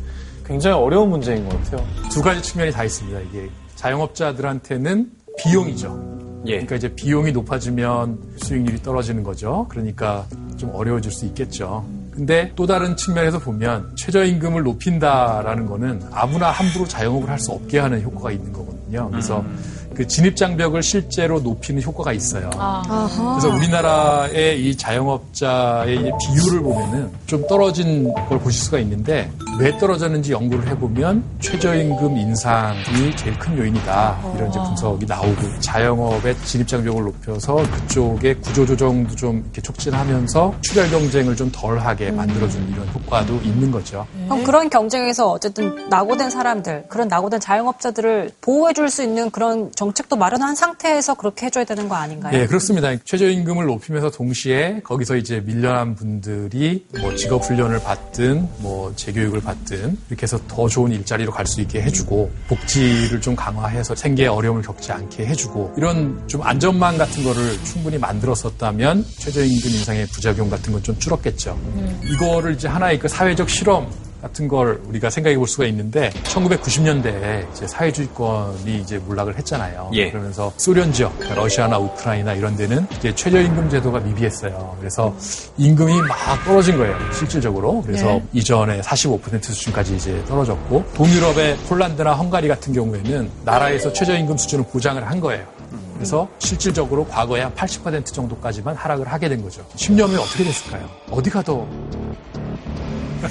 [0.46, 1.86] 굉장히 어려운 문제인 것 같아요.
[2.10, 3.20] 두 가지 측면이 다 있습니다.
[3.20, 6.25] 이게 자영업자들한테는 비용이죠.
[6.52, 9.66] 그러니까 이제 비용이 높아지면 수익률이 떨어지는 거죠.
[9.68, 10.26] 그러니까
[10.56, 11.84] 좀 어려워질 수 있겠죠.
[12.10, 18.00] 근데 또 다른 측면에서 보면 최저임금을 높인다라는 거는 아무나 함부로 자영업을 할 수 없게 하는
[18.02, 19.10] 효과가 있는 거거든요.
[19.10, 19.44] 그래서
[19.96, 22.50] 그 진입장벽을 실제로 높이는 효과가 있어요.
[22.50, 30.32] 그래서 우리나라의 이 자영업자의 이 비율을 보면은 좀 떨어진 걸 보실 수가 있는데 왜 떨어졌는지
[30.32, 34.18] 연구를 해보면 최저임금 인상이 제일 큰 요인이다.
[34.36, 41.50] 이런 이제 분석이 나오고 자영업의 진입장벽을 높여서 그쪽의 구조조정도 좀 이렇게 촉진하면서 출혈 경쟁을 좀
[41.50, 44.06] 덜하게 만들어주는 이런 효과도 있는 거죠.
[44.26, 50.16] 그럼 그런 경쟁에서 어쨌든 낙오된 사람들, 그런 낙오된 자영업자들을 보호해줄 수 있는 그런 정 책도
[50.16, 52.38] 마련한 상태에서 그렇게 해줘야 되는 거 아닌가요?
[52.38, 52.94] 예, 그렇습니다.
[53.04, 60.22] 최저임금을 높이면서 동시에 거기서 이제 밀려난 분들이 뭐 직업 훈련을 받든 뭐 재교육을 받든 이렇게
[60.22, 65.26] 해서 더 좋은 일자리로 갈 수 있게 해주고 복지를 좀 강화해서 생계에 어려움을 겪지 않게
[65.26, 71.58] 해주고 이런 좀 안전망 같은 거를 충분히 만들었었다면 최저임금 인상의 부작용 같은 건 좀 줄었겠죠.
[72.04, 73.90] 이거를 이제 하나의 그 사회적 실험
[74.22, 79.90] 같은 걸 우리가 생각해 볼 수가 있는데 1990년대에 이제 사회주의권이 이제 몰락을 했잖아요.
[79.94, 80.10] 예.
[80.10, 84.76] 그러면서 소련 지역, 그러니까 러시아나 우크라이나 이런 데는 이제 최저임금 제도가 미비했어요.
[84.78, 85.14] 그래서
[85.58, 86.96] 임금이 막 떨어진 거예요.
[87.12, 87.82] 실질적으로.
[87.82, 88.24] 그래서 네.
[88.32, 95.20] 이전에 45% 수준까지 이제 떨어졌고 동유럽의 폴란드나 헝가리 같은 경우에는 나라에서 최저임금 수준을 보장을 한
[95.20, 95.44] 거예요.
[95.94, 99.64] 그래서 실질적으로 과거에 한 80% 정도까지만 하락을 하게 된 거죠.
[99.76, 100.86] 10년 후에 어떻게 됐을까요?
[101.10, 101.66] 어디가 더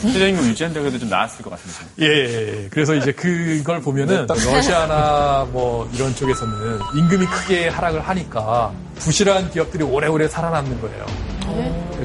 [0.02, 1.78] 최저임금 유지한다고 해도 좀 나았을 것 같은데.
[2.02, 2.68] 예, 예, 예.
[2.70, 10.28] 그래서 이제 그걸 보면은 러시아나 뭐 이런 쪽에서는 임금이 크게 하락을 하니까 부실한 기업들이 오래오래
[10.28, 11.06] 살아남는 거예요.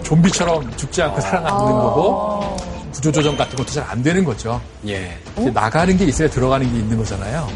[0.03, 2.57] 좀비처럼 죽지 않고 살아남는 거고
[2.93, 4.61] 구조조정 같은 것도 잘 안 되는 거죠.
[4.87, 5.17] 예.
[5.39, 7.49] 이제 나가는 게 있어야 들어가는 게 있는 거잖아요.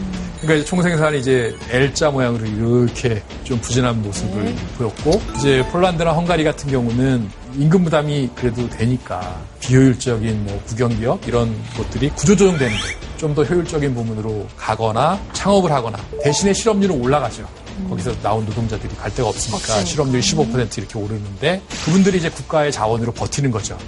[0.44, 6.70] 그러니까 이제 총생산이 이제 L자 모양으로 이렇게 좀 부진한 모습을 보였고 이제 폴란드나 헝가리 같은
[6.70, 12.76] 경우는 임금 부담이 그래도 되니까 비효율적인 뭐 국영기업 이런 것들이 구조조정되는.
[13.16, 17.48] 좀 더 효율적인 부분으로 가거나 창업을 하거나 대신에 실업률은 올라가죠.
[17.88, 19.84] 거기서 나온 노동자들이 갈 데가 없으니까 없으니까.
[19.86, 23.78] 실업률이 15% 이렇게 오르는데 그분들이 이제 국가의 자원으로 버티는 거죠.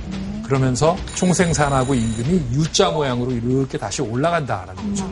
[0.43, 5.05] 그러면서 총생산하고 임금이 U자 모양으로 이렇게 다시 올라간다라는 거죠.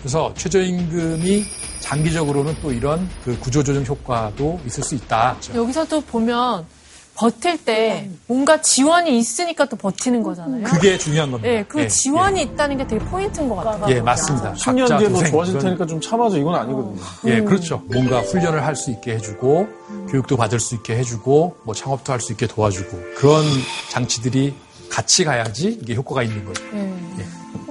[0.00, 1.44] 그래서 최저임금이
[1.80, 5.36] 장기적으로는 또 이런 그 구조조정 효과도 있을 수 있다.
[5.54, 6.64] 여기서도 보면
[7.14, 10.62] 버틸 때 뭔가 지원이 있으니까 또 버티는 거잖아요.
[10.62, 11.50] 그게 중요한 겁니다.
[11.52, 13.92] 네, 그 예, 지원이 있다는 게 되게 포인트인 것 같아요.
[13.92, 14.52] 예, 맞습니다.
[14.52, 17.00] 10년 각자 뒤에 뭐 좋아질 이건- 테니까 좀 참아줘 이건 아니거든요.
[17.26, 17.82] 예, 그렇죠.
[17.86, 19.66] 뭔가 훈련을 할 수 있게 해주고,
[20.10, 23.44] 교육도 받을 수 있게 해주고, 뭐 창업도 할 수 있게 도와주고, 그런
[23.90, 24.54] 장치들이
[24.88, 26.62] 같이 가야지 이게 효과가 있는 거죠.
[26.72, 27.26] 네.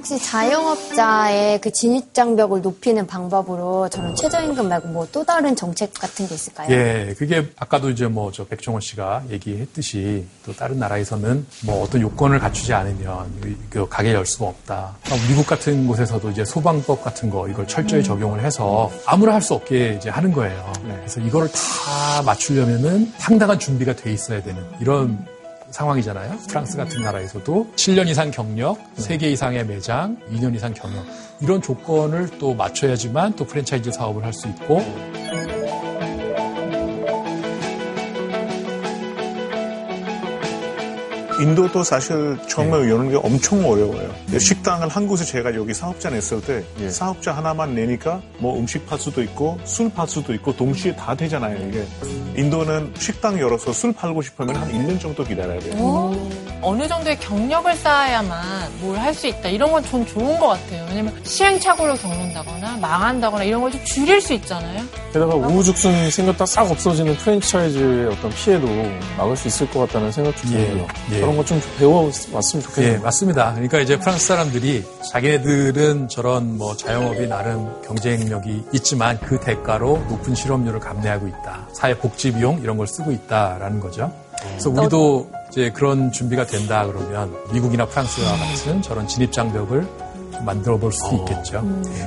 [0.10, 6.28] 혹시 자영업자의 그 진입 장벽을 높이는 방법으로 저는 최저임금 말고 뭐 또 다른 정책 같은
[6.28, 6.68] 게 있을까요?
[6.70, 12.40] 예, 그게 아까도 이제 뭐 저 백종원 씨가 얘기했듯이 또 다른 나라에서는 뭐 어떤 요건을
[12.40, 14.96] 갖추지 않으면 그 가게 열 수가 없다.
[15.28, 18.04] 미국 같은 곳에서도 이제 소방법 같은 거 이걸 철저히 음.
[18.04, 20.74] 적용을 해서 아무나 할 수 없게 이제 하는 거예요.
[20.84, 25.26] 그래서 이거를 다 맞추려면은 상당한 준비가 돼 있어야 되는 이런
[25.78, 26.38] 상황이잖아요.
[26.50, 31.06] 프랑스 같은 나라에서도 7년 이상 경력, 3개 이상의 매장, 2년 이상 경력.
[31.40, 34.82] 이런 조건을 또 맞춰야지만 또 프랜차이즈 사업을 할 수 있고
[41.40, 44.10] 인도도 사실 처음에 여는 게 엄청 어려워요.
[44.40, 49.58] 식당을 한 곳에 제가 여기 사업자 냈을 때 사업자 하나만 내니까 뭐 음식 파수도 있고
[49.64, 51.58] 술 파수도 있고 동시에 다 되잖아요.
[51.68, 51.86] 이게
[52.36, 55.74] 인도는 식당 열어서 술 팔고 싶으면 한 1년 정도 기다려야 돼요.
[55.78, 56.30] 어?
[56.62, 59.48] 어느 정도의 경력을 쌓아야만 뭘 할 수 있다.
[59.50, 60.86] 이런 건전 좋은 것 같아요.
[60.90, 64.82] 왜냐면 시행착오를 겪는다거나 망한다거나 이런 걸 좀 줄일 수 있잖아요.
[65.14, 68.68] 게다가 우후죽순 생겼다 싹 없어지는 프랜차이즈의 어떤 피해도
[69.18, 70.88] 막을 수 있을 것 같다는 생각도 들고요.
[71.12, 71.20] 예.
[71.28, 72.94] 그런 거좀 배워왔으면 좋겠네요.
[72.94, 73.52] 예, 맞습니다.
[73.52, 80.80] 그러니까 이제 프랑스 사람들이 자기네들은 저런 뭐 자영업이 나름 경쟁력이 있지만 그 대가로 높은 실업률을
[80.80, 81.68] 감내하고 있다.
[81.74, 84.10] 사회 복지 비용 이런 걸 쓰고 있다라는 거죠.
[84.40, 90.07] 그래서 우리도 이제 그런 준비가 된다 그러면 미국이나 프랑스와 같은 저런 진입 장벽을 좀
[90.46, 91.62] 만들어 볼수 있겠죠.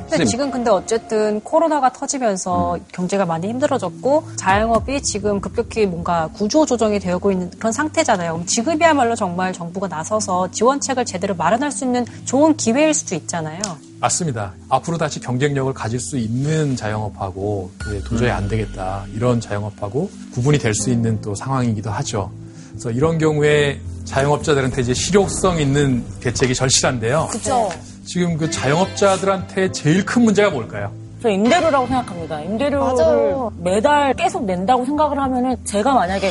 [0.09, 6.99] 근데 지금 근데 어쨌든 코로나가 터지면서 경제가 많이 힘들어졌고 자영업이 지금 급격히 뭔가 구조 조정이
[6.99, 8.33] 되고 있는 그런 상태잖아요.
[8.33, 13.61] 그럼 지금이야말로 정말 정부가 나서서 지원책을 제대로 마련할 수 있는 좋은 기회일 수도 있잖아요.
[14.01, 14.55] 맞습니다.
[14.71, 20.73] 앞으로 다시 경쟁력을 가질 수 있는 자영업하고 예, 도저히 안 되겠다 이런 자영업하고 구분이 될
[20.75, 22.31] 수 있는 또 상황이기도 하죠.
[22.71, 27.29] 그래서 이런 경우에 자영업자들한테 이제 실효성 있는 대책이 절실한데요.
[27.31, 27.69] 그죠.
[28.13, 30.91] 지금 그 자영업자들한테 제일 큰 문제가 뭘까요?
[31.23, 32.41] 저 임대료라고 생각합니다.
[32.41, 33.53] 임대료를 맞아요.
[33.59, 36.29] 매달 계속 낸다고 생각을 하면은 제가 만약에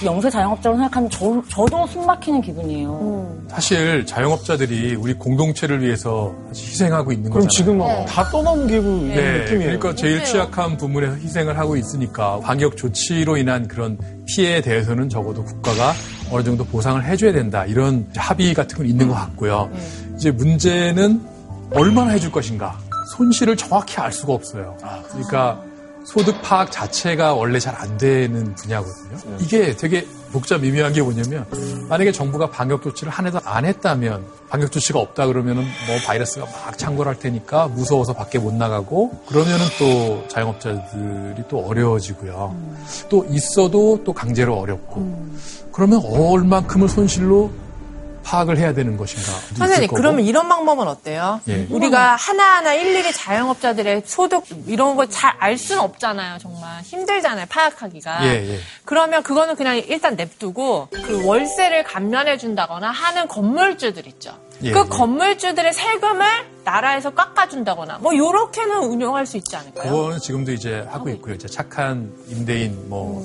[0.00, 3.36] 그 영세 자영업자로 생각하면 저, 저도 숨 막히는 기분이에요.
[3.48, 7.48] 사실 자영업자들이 우리 공동체를 위해서 희생하고 있는 그럼 거잖아요.
[7.50, 9.78] 지금 뭐다 떠넘기고 있는 네, 느낌이에요.
[9.78, 15.92] 그러니까 제일 취약한 부문에서 희생을 하고 있으니까 방역 조치로 인한 그런 피해에 대해서는 적어도 국가가
[16.32, 19.70] 어느 정도 보상을 해줘야 된다 이런 합의 같은 건 있는 것 같고요.
[20.20, 21.26] 이제 문제는
[21.72, 22.78] 얼마나 해줄 것인가
[23.16, 24.76] 손실을 정확히 알 수가 없어요.
[25.08, 25.62] 그러니까
[26.04, 29.38] 소득 파악 자체가 원래 잘 안 되는 분야거든요.
[29.38, 31.46] 이게 되게 복잡 미묘한 게 뭐냐면
[31.88, 36.76] 만약에 정부가 방역 조치를 한 해도 안 했다면 방역 조치가 없다 그러면은 뭐 바이러스가 막
[36.76, 42.54] 창궐할 테니까 무서워서 밖에 못 나가고 그러면은 또 자영업자들이 또 어려워지고요.
[43.08, 45.28] 또 있어도 또 강제로 어렵고
[45.72, 47.50] 그러면 얼만큼을 손실로
[48.22, 49.32] 파악을 해야 되는 것인가?
[49.56, 51.40] 선생님, 그러면 이런 방법은 어때요?
[51.48, 51.66] 예.
[51.70, 56.82] 우리가 하나하나 일일이 자영업자들의 소득 이런 걸 잘 알 수는 없잖아요, 정말.
[56.82, 58.24] 힘들잖아요, 파악하기가.
[58.26, 58.58] 예, 예.
[58.84, 64.38] 그러면 그거는 그냥 일단 냅두고 그 월세를 감면해 준다거나 하는 건물주들 있죠.
[64.62, 64.82] 예, 그 예.
[64.88, 66.26] 건물주들의 세금을
[66.64, 69.90] 나라에서 깎아준다거나 뭐 요렇게는 운영할 수 있지 않을까요?
[69.90, 71.34] 그거는 지금도 이제 하고 있고요.
[71.34, 73.24] 이제 착한 임대인 뭐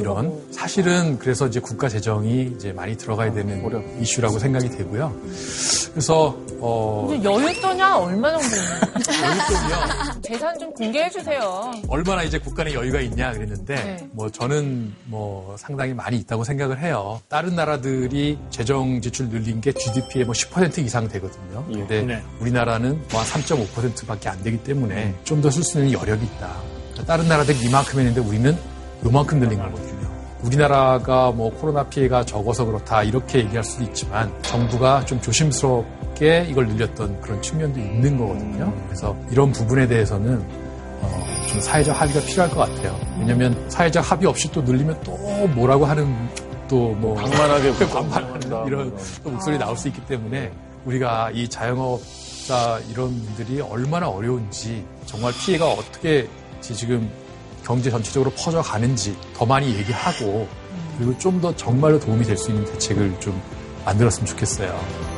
[0.00, 3.62] 이런 사실은 그래서 이제 국가 재정이 이제 많이 들어가야 되는
[4.00, 5.14] 이슈라고 생각이 되고요.
[5.92, 8.80] 그래서 어 이제 여윳돈이 얼마 정도 있나요?
[8.96, 10.22] 여윳돈이요?
[10.22, 11.72] 재산 좀 공개해 주세요.
[11.88, 14.08] 얼마나 이제 국가는 여유가 있냐 그랬는데 네.
[14.12, 17.20] 뭐 저는 뭐 상당히 많이 있다고 생각을 해요.
[17.28, 21.64] 다른 나라들이 재정 지출 늘린 게 GDP의 뭐 10% 이상 되거든요.
[21.66, 22.22] 근데 네.
[22.40, 26.50] 우리나라는 뭐한 3.5%밖에 안 되기 때문에 좀 더 쓸 수 있는 여력이 있다.
[27.06, 28.56] 다른 나라들 이만큼 했는데 우리는
[29.04, 30.04] 요만큼 늘린 거거든요.
[30.42, 37.20] 우리나라가 뭐 코로나 피해가 적어서 그렇다 이렇게 얘기할 수도 있지만 정부가 좀 조심스럽게 이걸 늘렸던
[37.22, 38.72] 그런 측면도 있는 거거든요.
[38.86, 40.44] 그래서 이런 부분에 대해서는
[41.00, 42.98] 어, 좀 사회적 합의가 필요할 것 같아요.
[43.18, 45.16] 왜냐하면 사회적 합의 없이 또 늘리면 또
[45.54, 46.14] 뭐라고 하는
[46.68, 50.52] 또뭐 방만하게 반발하는 이런 또 목소리 나올 수 있기 때문에
[50.84, 56.28] 우리가 이 자영업자 이런 분들이 얼마나 어려운지 정말 피해가 어떻게
[56.60, 57.10] 지금
[57.64, 60.46] 경제 전체적으로 퍼져가는지 더 많이 얘기하고
[60.98, 63.40] 그리고 좀 더 정말로 도움이 될 수 있는 대책을 좀
[63.84, 65.13] 만들었으면 좋겠어요.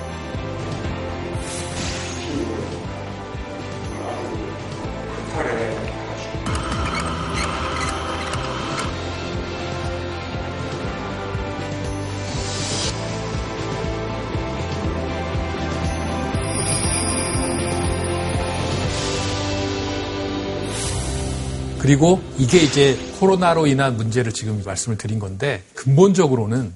[21.86, 26.74] 그리고 이게 이제 코로나로 인한 문제를 지금 말씀을 드린 건데 근본적으로는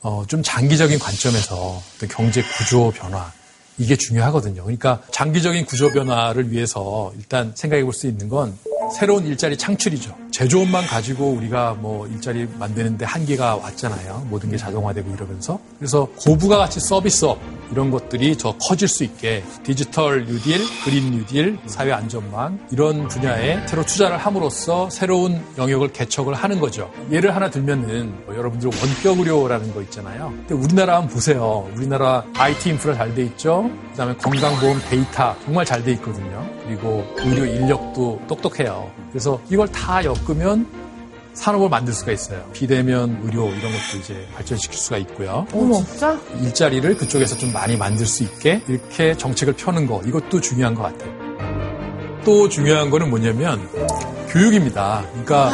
[0.00, 3.30] 어, 좀 장기적인 관점에서 경제 구조 변화
[3.76, 4.62] 이게 중요하거든요.
[4.62, 8.56] 그러니까 장기적인 구조 변화를 위해서 일단 생각해 볼 수 있는 건
[8.98, 10.16] 새로운 일자리 창출이죠.
[10.36, 14.26] 제조업만 가지고 우리가 뭐 일자리 만드는데 한계가 왔잖아요.
[14.28, 15.58] 모든 게 자동화되고 이러면서.
[15.78, 17.38] 그래서 고부가 가치 서비스업
[17.72, 23.82] 이런 것들이 더 커질 수 있게 디지털 뉴딜, 그린 뉴딜, 사회 안전망 이런 분야에 새로
[23.86, 26.92] 투자를 함으로써 새로운 영역을 개척을 하는 거죠.
[27.10, 30.34] 예를 하나 들면은 뭐 여러분들 원격 의료라는 거 있잖아요.
[30.46, 31.66] 근데 우리나라 한번 보세요.
[31.74, 33.70] 우리나라 IT 인프라 잘 돼 있죠.
[33.92, 36.46] 그다음에 건강보험 데이터 정말 잘 돼 있거든요.
[36.66, 38.90] 그리고 의료 인력도 똑똑해요.
[39.16, 40.66] 그래서 이걸 다 엮으면
[41.32, 42.44] 산업을 만들 수가 있어요.
[42.52, 45.46] 비대면 의료 이런 것도 이제 발전시킬 수가 있고요.
[45.54, 46.20] 어머, 진짜?
[46.42, 51.10] 일자리를 그쪽에서 좀 많이 만들 수 있게 이렇게 정책을 펴는 거 이것도 중요한 것 같아요.
[52.26, 53.66] 또 중요한 거는 뭐냐면
[54.28, 55.06] 교육입니다.
[55.12, 55.50] 그러니까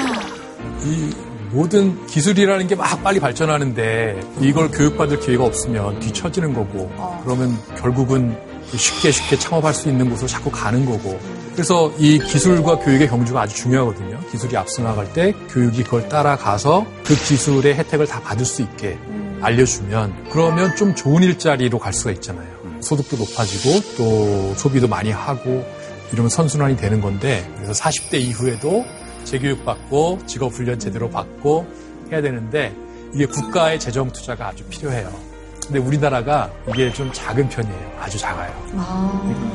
[0.85, 1.13] 이
[1.53, 6.91] 모든 기술이라는 게 막 빨리 발전하는데 이걸 교육받을 기회가 없으면 뒤처지는 거고
[7.23, 8.37] 그러면 결국은
[8.75, 11.21] 쉽게 쉽게 창업할 수 있는 곳으로 자꾸 가는 거고
[11.53, 14.19] 그래서 이 기술과 교육의 경주가 아주 중요하거든요.
[14.31, 18.99] 기술이 앞서 나갈 때 교육이 그걸 따라가서 그 기술의 혜택을 다 받을 수 있게
[19.41, 22.51] 알려주면 그러면 좀 좋은 일자리로 갈 수가 있잖아요.
[22.81, 25.65] 소득도 높아지고 또 소비도 많이 하고
[26.13, 28.85] 이러면 선순환이 되는 건데 그래서 40대 이후에도
[29.25, 31.67] 재교육 받고 직업 훈련 제대로 받고
[32.11, 32.75] 해야 되는데
[33.15, 35.32] 이게 국가의 재정 투자가 아주 필요해요.
[35.67, 37.93] 근데 우리나라가 이게 좀 작은 편이에요.
[38.01, 38.53] 아주 작아요.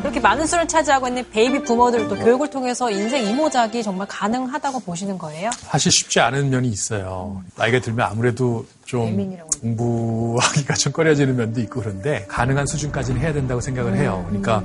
[0.02, 5.50] 그렇게 많은 수를 차지하고 있는 베이비 부머들도 교육을 통해서 인생 이모작이 정말 가능하다고 보시는 거예요?
[5.60, 7.44] 사실 쉽지 않은 면이 있어요.
[7.56, 13.98] 나이가 들면 아무래도 좀 공부하기가 좀 꺼려지는 면도 있고 그런데 가능한 수준까지는 해야 된다고 생각을
[13.98, 14.24] 해요.
[14.30, 14.64] 그러니까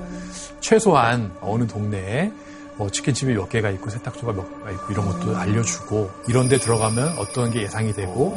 [0.60, 2.30] 최소한 어느 동네에
[2.76, 7.18] 뭐 치킨집이 몇 개가 있고 세탁소가 몇 개가 있고 이런 것도 알려주고 이런 데 들어가면
[7.18, 8.30] 어떤 게 예상이 되고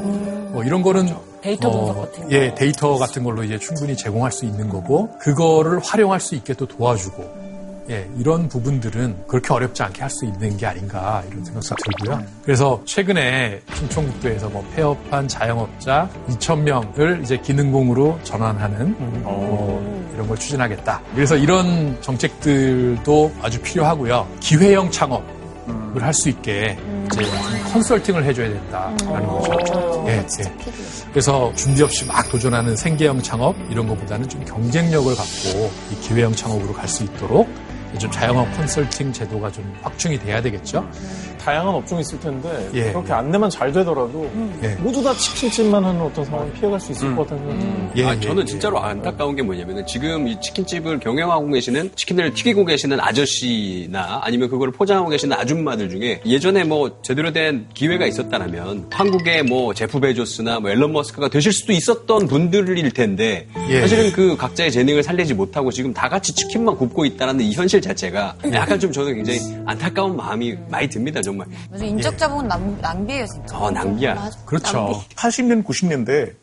[0.51, 2.31] 뭐 이런 거는 데이터 어, 분석 같은 거.
[2.31, 6.65] 예, 데이터 같은 걸로 이제 충분히 제공할 수 있는 거고 그거를 활용할 수 있게 또
[6.67, 7.44] 도와주고
[7.89, 12.23] 예, 이런 부분들은 그렇게 어렵지 않게 할 수 있는 게 아닌가 이런 생각도 들고요.
[12.43, 21.01] 그래서 최근에 충청북도에서 뭐 폐업한 자영업자 2,000명을 이제 기능공으로 전환하는 어, 이런 걸 추진하겠다.
[21.13, 24.27] 그래서 이런 정책들도 아주 필요하고요.
[24.39, 25.23] 기회형 창업
[25.95, 30.05] 을 할 수 있게 이제 좀 컨설팅을 해줘야 된다라는 거죠.
[30.07, 30.25] 예, 예.
[31.09, 36.73] 그래서 준비 없이 막 도전하는 생계형 창업 이런 것보다는 좀 경쟁력을 갖고 이 기회형 창업으로
[36.73, 37.47] 갈 수 있도록
[37.99, 40.87] 좀 자영업 컨설팅 제도가 좀 확충이 돼야 되겠죠.
[41.45, 42.91] 다양한 업종이 있을 텐데 예.
[42.91, 44.27] 그렇게 안내만 잘 되더라도
[44.63, 44.69] 예.
[44.79, 47.15] 모두 다 치킨집만 하는 어떤 상황을 피해갈 수 있을 음.
[47.15, 47.93] 것 같다는 생각이 듭니다.
[47.97, 52.99] 예, 아, 저는 진짜로 안타까운 게 뭐냐면은 지금 이 치킨집을 경영하고 계시는 치킨을 튀기고 계시는
[52.99, 59.71] 아저씨나 아니면 그걸 포장하고 계시는 아줌마들 중에 예전에 뭐 제대로 된 기회가 있었다면 한국의 뭐
[59.75, 63.81] 제프 베조스나 뭐 앨런 머스크가 되실 수도 있었던 분들일 텐데 예.
[63.81, 68.35] 사실은 그 각자의 재능을 살리지 못하고 지금 다 같이 치킨만 굽고 있다는 이 현실 자체가
[68.53, 71.47] 약간 좀 저는 굉장히 안타까운 마음이 많이 듭니다 정말.
[71.71, 73.57] 맞아, 인적 자본은 낭, 낭비예요, 진짜.
[73.57, 74.29] 어 낭비야.
[74.45, 75.03] 그렇죠.
[75.15, 76.33] 80년, 90년대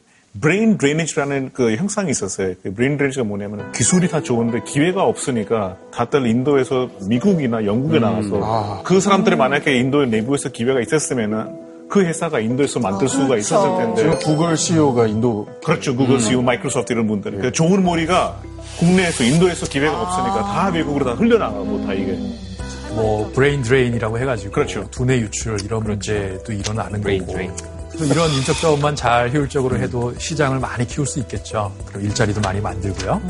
[0.40, 2.54] brain drainage라는 그 현상이 있었어요.
[2.62, 9.00] 그 brain drainage가 뭐냐면 기술이 다 좋은데 기회가 없으니까 다들 인도에서 미국이나 영국에 나가서 그
[9.00, 14.00] 사람들이 만약에 인도 내부에서 기회가 있었으면은 그 회사가 인도에서 만들 수가 있었을 텐데.
[14.00, 15.94] 지금 구글 CEO가 인도 그렇죠.
[15.94, 17.32] 구글 CEO, 마이크로소프트 이런 분들.
[17.38, 18.40] 그 좋은 머리가
[18.78, 22.18] 국내에서 인도에서 기회가 없으니까 다 외국으로 다 흘려나가고 다 이게.
[22.94, 24.86] 뭐 brain drain이라고 해가지고 그렇죠.
[24.90, 27.34] 두뇌 유출 이런 문제도 일어나는 거고
[27.90, 31.72] 그래서 이런 인적 자원만 잘 효율적으로 해도 시장을 많이 키울 수 있겠죠.
[31.86, 33.20] 그리고 일자리도 많이 만들고요.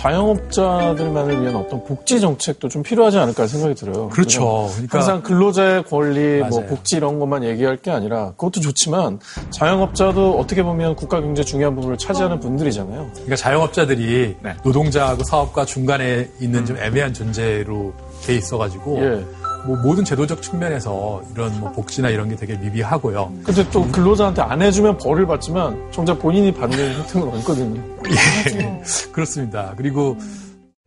[0.00, 4.08] 자영업자들만을 위한 어떤 복지 정책도 좀 필요하지 않을까 생각이 들어요.
[4.08, 4.68] 그렇죠.
[4.72, 6.66] 그러니까- 항상 근로자의 권리, 뭐 맞아요.
[6.68, 9.20] 복지 이런 것만 얘기할 게 아니라 그것도 좋지만
[9.50, 13.10] 자영업자도 어떻게 보면 국가 경제 중요한 부분을 차지하는 분들이잖아요.
[13.12, 14.56] 그러니까 자영업자들이 네.
[14.64, 17.92] 노동자하고 사업가 중간에 있는 좀 애매한 존재로
[18.24, 19.24] 돼 있어가지고 예.
[19.66, 23.32] 뭐 모든 제도적 측면에서 이런 뭐 복지나 이런 게 되게 미비하고요.
[23.44, 27.80] 근데 또 근로자한테 안 해주면 벌을 받지만 정작 본인이 받는 혜택은 없거든요.
[28.10, 28.82] 예,
[29.12, 29.74] 그렇습니다.
[29.76, 30.16] 그리고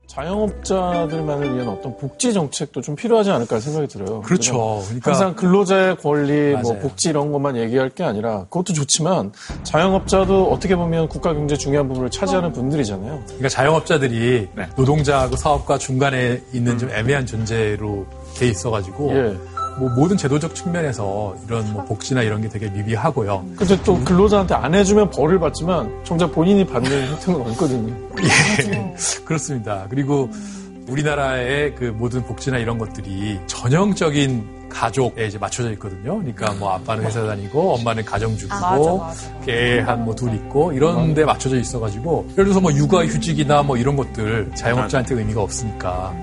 [0.07, 4.21] 자영업자들만을 위한 어떤 복지 정책도 좀 필요하지 않을까 생각이 들어요.
[4.21, 4.83] 그렇죠.
[4.85, 6.79] 그러니까- 항상 근로자의 권리, 뭐 맞아요.
[6.81, 9.31] 복지 이런 것만 얘기할 게 아니라 그것도 좋지만
[9.63, 13.21] 자영업자도 어떻게 보면 국가 경제 중요한 부분을 차지하는 분들이잖아요.
[13.25, 14.67] 그러니까 자영업자들이 네.
[14.77, 18.05] 노동자하고 사업가 중간에 있는 좀 애매한 존재로
[18.43, 19.37] 돼 있어가지고 예.
[19.79, 23.43] 뭐 모든 제도적 측면에서 이런 뭐 복지나 이런 게 되게 미비하고요.
[23.55, 27.93] 근데 또 근로자한테 안 해주면 벌을 받지만 정작 본인이 받는 혜택은 없거든요.
[28.23, 28.93] 예,
[29.25, 29.87] 그렇습니다.
[29.89, 30.29] 그리고
[30.87, 36.17] 우리나라의 그 모든 복지나 이런 것들이 전형적인 가족에 이제 맞춰져 있거든요.
[36.19, 39.45] 그러니까 뭐 아빠는 회사 다니고 엄마는 가정 주부고 아, 맞아, 맞아.
[39.45, 43.77] 개한 뭐 둘 있고 이런 데 맞춰져 있어 가지고 예를 들어서 뭐 육아 휴직이나 뭐
[43.77, 46.13] 이런 것들 자영업자한테 의미가 없으니까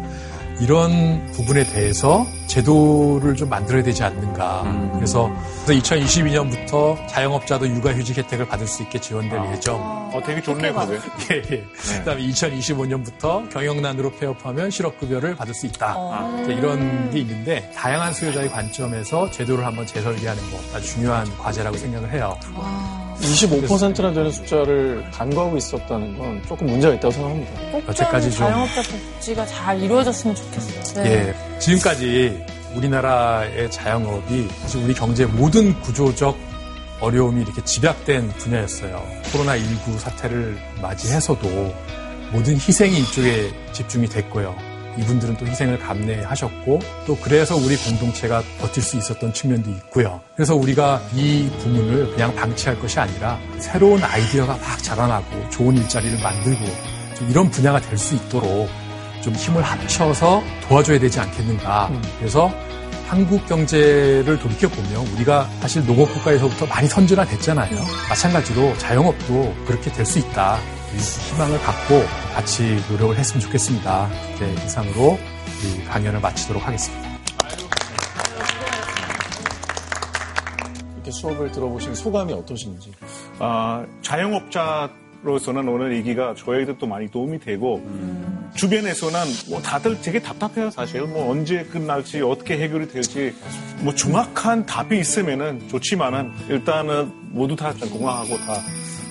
[0.61, 4.91] 이런 부분에 대해서 제도를 좀 만들어야 되지 않는가.
[4.95, 5.31] 그래서
[5.67, 9.77] 2022년부터 자영업자도 육아휴직 혜택을 받을 수 있게 지원될 예정.
[10.13, 11.43] 어, 되게 좋네요, 그게.
[11.51, 11.65] 예, 예.
[11.99, 16.41] 그다음에 2025년부터 경영난으로 폐업하면 실업급여를 받을 수 있다.
[16.43, 22.13] 이제 이런 게 있는데 다양한 수요자의 관점에서 제도를 한번 재설계하는 거 아주 중요한 과제라고 생각을
[22.13, 22.37] 해요.
[23.21, 27.79] 25%나 되는 숫자를 간과하고 있었다는 건 조금 문제가 있다고 생각합니다.
[27.89, 31.05] 여태까지 좀 자영업자 복지가 잘 이루어졌으면 좋겠어요.
[31.07, 31.35] 예.
[31.59, 32.45] 지금까지
[32.75, 36.37] 우리나라의 자영업이 사실 우리 경제 모든 구조적
[37.01, 39.03] 어려움이 이렇게 집약된 분야였어요.
[39.33, 41.75] 코로나19 사태를 맞이해서도
[42.33, 44.70] 모든 희생이 이쪽에 집중이 됐고요.
[45.01, 50.21] 이분들은 또 희생을 감내하셨고 또 그래서 우리 공동체가 버틸 수 있었던 측면도 있고요.
[50.35, 56.65] 그래서 우리가 이 부문을 그냥 방치할 것이 아니라 새로운 아이디어가 막 자라나고 좋은 일자리를 만들고
[57.17, 58.69] 좀 이런 분야가 될 수 있도록
[59.23, 61.91] 좀 힘을 합쳐서 도와줘야 되지 않겠는가.
[62.19, 62.51] 그래서
[63.07, 67.77] 한국 경제를 돌이켜보면 우리가 사실 농업국가에서부터 많이 선진화됐잖아요.
[68.09, 70.59] 마찬가지로 자영업도 그렇게 될 수 있다.
[70.95, 72.03] 이 희망을 갖고
[72.35, 74.09] 같이 노력을 했으면 좋겠습니다.
[74.41, 75.19] 네, 이상으로
[75.63, 77.11] 이 강연을 마치도록 하겠습니다.
[80.95, 82.93] 이렇게 수업을 들어보신 소감이 어떠신지.
[83.39, 87.83] 아, 자영업자로서는 오늘 얘기가 저희도 또 많이 도움이 되고
[88.55, 93.33] 주변에서는 뭐 다들 되게 답답해요 사실 뭐 언제 끝날지 어떻게 해결이 될지
[93.79, 98.55] 뭐 정확한 답이 있으면은 좋지만은 일단은 모두 다 건강하고 다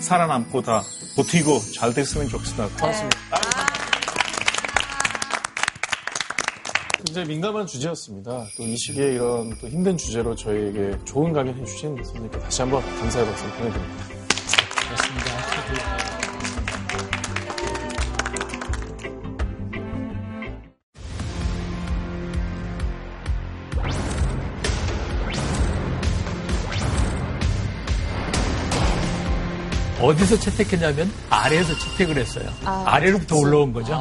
[0.02, 0.82] 살아남고 다
[1.16, 2.68] 버티고 잘 됐으면 좋겠습니다.
[2.80, 3.18] 고맙습니다.
[7.06, 8.46] 굉장히 민감한 주제였습니다.
[8.56, 13.26] 또 이 시기에 이런 또 힘든 주제로 저희에게 좋은 강연 해주신 선생님께 다시 한번 감사의
[13.26, 14.09] 박수 보내드립니다.
[30.02, 32.46] 어디서 채택했냐면 아래에서 채택을 했어요.
[32.66, 32.98] 아.
[33.00, 33.92] 래로부터 올라온 거죠.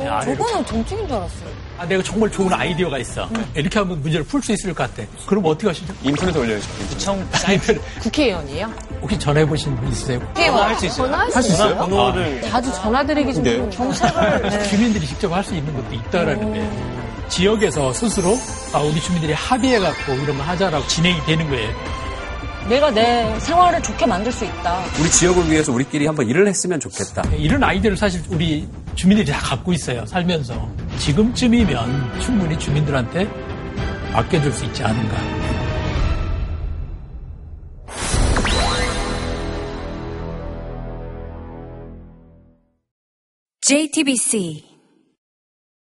[0.00, 0.36] 네, 아래로.
[0.36, 1.48] 저거는 정책인 줄 알았어요.
[1.78, 3.28] 아, 내가 정말 좋은 아이디어가 있어.
[3.54, 5.08] 이렇게 하면 문제를 풀 수 있을 것 같아.
[5.26, 5.94] 그럼 어떻게 하시죠?
[6.02, 6.68] 인터넷에 올려야죠.
[6.88, 7.80] 구청 사이트를.
[8.02, 8.72] 국회의원이에요?
[9.00, 10.18] 혹시 전화해보신 분 있으세요?
[10.18, 11.06] 국회의원 할수 있어요.
[11.06, 11.76] 전화할 수 있어요?
[11.76, 12.42] 번호를.
[12.42, 13.70] 자주 전화드리기 좀 네.
[13.70, 14.62] 정책을 네.
[14.68, 16.68] 주민들이 직접 할 수 있는 것도 있다라는 게.
[17.28, 18.36] 지역에서 스스로
[18.72, 21.70] 아, 우리 주민들이 합의해갖고 이런 거 하자라고 진행이 되는 거예요.
[22.68, 24.84] 내가 내 생활을 좋게 만들 수 있다.
[25.00, 27.22] 우리 지역을 위해서 우리끼리 한번 일을 했으면 좋겠다.
[27.36, 30.04] 이런 아이디어를 사실 우리 주민들이 다 갖고 있어요.
[30.04, 30.68] 살면서.
[30.98, 33.26] 지금쯤이면 충분히 주민들한테
[34.12, 35.16] 맡겨줄 수 있지 않은가.
[43.62, 44.67] JTBC